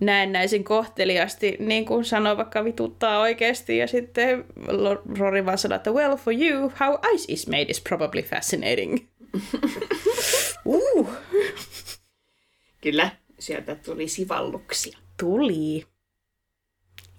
[0.00, 4.44] näennäisin kohteliasti niin kuin sanoo vaikka vituttaa oikeasti ja sitten
[5.18, 8.98] Rory vaan sanoo, että well for you, how ice is made is probably fascinating.
[10.64, 11.10] uh.
[12.80, 14.98] Kyllä, sieltä tuli sivalluksia.
[15.20, 15.84] Tuli.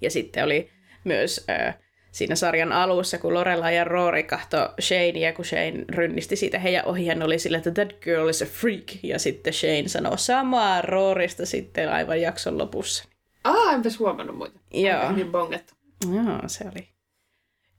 [0.01, 0.69] Ja sitten oli
[1.03, 1.77] myös äh,
[2.17, 7.07] siinä sarjan alussa, kun Lorella ja Rory kahto Shanea, kun Shane rynnisti siitä heidän ohi,
[7.07, 9.03] hän oli sillä, että that girl is a freak.
[9.03, 13.03] Ja sitten Shane sanoi samaa Rorista sitten aivan jakson lopussa.
[13.43, 14.59] Ah, enpäs huomannut muita.
[14.73, 15.11] Joo.
[15.11, 15.73] Niin bongettu.
[16.13, 16.87] Joo, se oli.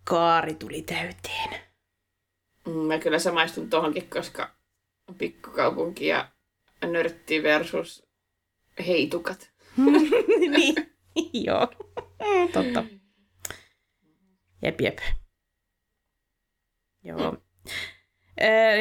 [0.04, 1.60] Kaari tuli täyteen.
[2.66, 4.50] Mm, mä kyllä samaistun tuohonkin, koska
[5.18, 6.28] pikkukaupunki ja
[6.86, 8.06] nörtti versus
[8.86, 9.50] heitukat.
[10.56, 10.74] niin,
[11.32, 11.68] joo.
[12.52, 12.97] Totta.
[14.62, 14.98] Jep, jep.
[17.04, 17.36] Joo.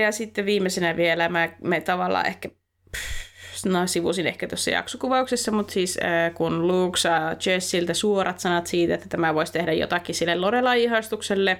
[0.02, 2.50] Ja sitten viimeisenä vielä mä, me tavallaan ehkä,
[3.66, 6.00] no sivusin ehkä tuossa jaksokuvauksessa, mutta siis
[6.34, 11.60] kun Luke saa Jessiltä suorat sanat siitä, että tämä voisi tehdä jotakin sille Lorelai-ihastukselle,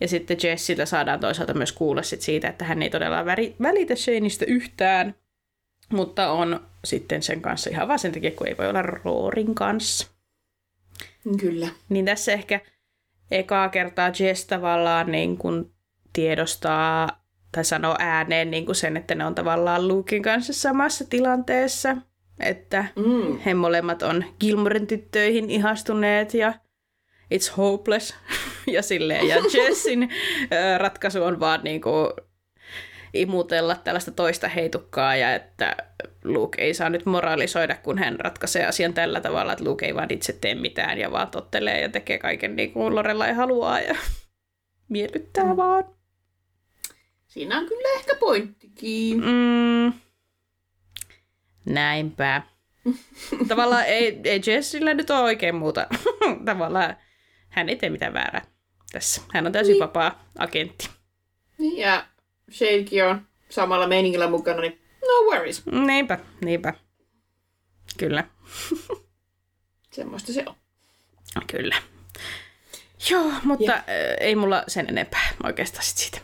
[0.00, 3.24] ja sitten Jessiltä saadaan toisaalta myös kuulla sit siitä, että hän ei todella
[3.62, 5.14] välitä Shaneista yhtään,
[5.92, 10.08] mutta on sitten sen kanssa ihan vaan sen takia, kun ei voi olla Roorin kanssa.
[11.40, 11.68] Kyllä.
[11.88, 12.60] Niin tässä ehkä
[13.30, 15.72] ekaa kertaa Jess tavallaan niin kuin
[16.12, 21.96] tiedostaa tai sanoo ääneen niin kuin sen, että ne on tavallaan Lukein kanssa samassa tilanteessa.
[22.40, 23.38] Että mm.
[23.38, 26.52] he molemmat on Gilmoren tyttöihin ihastuneet ja
[27.34, 28.14] it's hopeless.
[28.66, 29.28] ja silleen.
[29.28, 30.08] Ja Jessin
[30.78, 32.08] ratkaisu on vaan niin kuin
[33.14, 35.76] imutella tällaista toista heitukkaa ja että
[36.24, 40.12] Luke ei saa nyt moralisoida, kun hän ratkaisee asian tällä tavalla, että Luke ei vaan
[40.12, 43.96] itse tee mitään ja vaan tottelee ja tekee kaiken niin kuin Lorella ei haluaa ja
[44.88, 45.56] miellyttää mm.
[45.56, 45.84] vaan.
[47.26, 49.20] Siinä on kyllä ehkä pointtikin.
[49.20, 49.92] Mm.
[51.66, 52.42] Näinpä.
[53.48, 55.86] Tavallaan ei, ei Jessillä nyt ole oikein muuta.
[56.44, 56.96] Tavallaan
[57.48, 58.46] hän ei tee mitään väärää
[58.92, 59.22] tässä.
[59.32, 59.80] Hän on täysin niin.
[59.80, 60.90] vapaa agentti.
[61.58, 62.06] Niin, ja
[62.52, 65.66] Shadekin on samalla meiningillä mukana, niin no worries.
[65.66, 66.74] Niinpä, niinpä.
[67.98, 68.24] Kyllä.
[69.92, 70.54] Semmoista se on.
[71.46, 71.76] Kyllä.
[73.10, 73.82] Joo, mutta ja.
[74.20, 76.18] ei mulla sen enempää oikeastaan sit siitä.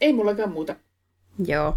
[0.00, 0.76] Ei mullakaan muuta.
[1.46, 1.76] Joo.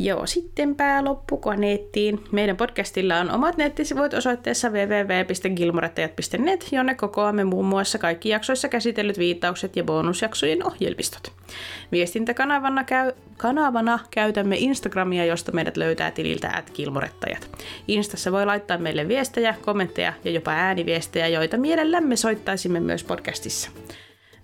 [0.00, 2.24] Joo, sittenpä loppukoneettiin.
[2.32, 9.76] Meidän podcastilla on omat nettisivut osoitteessa www.gilmorettajat.net, jonne kokoamme muun muassa kaikki jaksoissa käsitellyt viittaukset
[9.76, 11.32] ja bonusjaksojen ohjelmistot.
[11.92, 17.50] Viestintäkanavana käy, kanavana käytämme Instagramia, josta meidät löytää tililtä at Gilmorettajat.
[17.88, 23.70] Instassa voi laittaa meille viestejä, kommentteja ja jopa ääniviestejä, joita mielellämme soittaisimme myös podcastissa.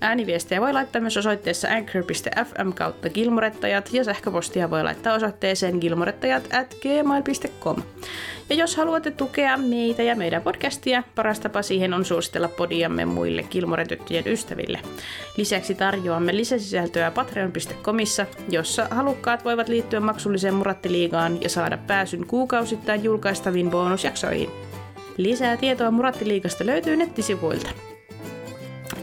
[0.05, 6.75] Ääniviestejä voi laittaa myös osoitteessa anchor.fm kautta gilmorettajat ja sähköpostia voi laittaa osoitteeseen gilmorettajat at
[6.83, 7.77] gmail.com.
[8.51, 13.43] Ja jos haluatte tukea meitä ja meidän podcastia, paras tapa siihen on suositella podiamme muille
[13.43, 14.81] Gilmoretyttöjen ystäville.
[15.37, 23.71] Lisäksi tarjoamme lisäsisältöä patreon.comissa, jossa halukkaat voivat liittyä maksulliseen Murattiliigaan ja saada pääsyn kuukausittain julkaistaviin
[23.71, 24.51] bonusjaksoihin.
[25.17, 27.94] Lisää tietoa Murattiliigasta löytyy nettisivuilta.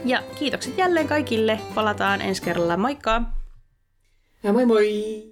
[0.04, 1.60] Ja kiitokset jälleen kaikille.
[1.74, 2.76] Palataan ensi kerralla.
[2.76, 3.22] Moikka!
[4.42, 5.31] Ja moi moi!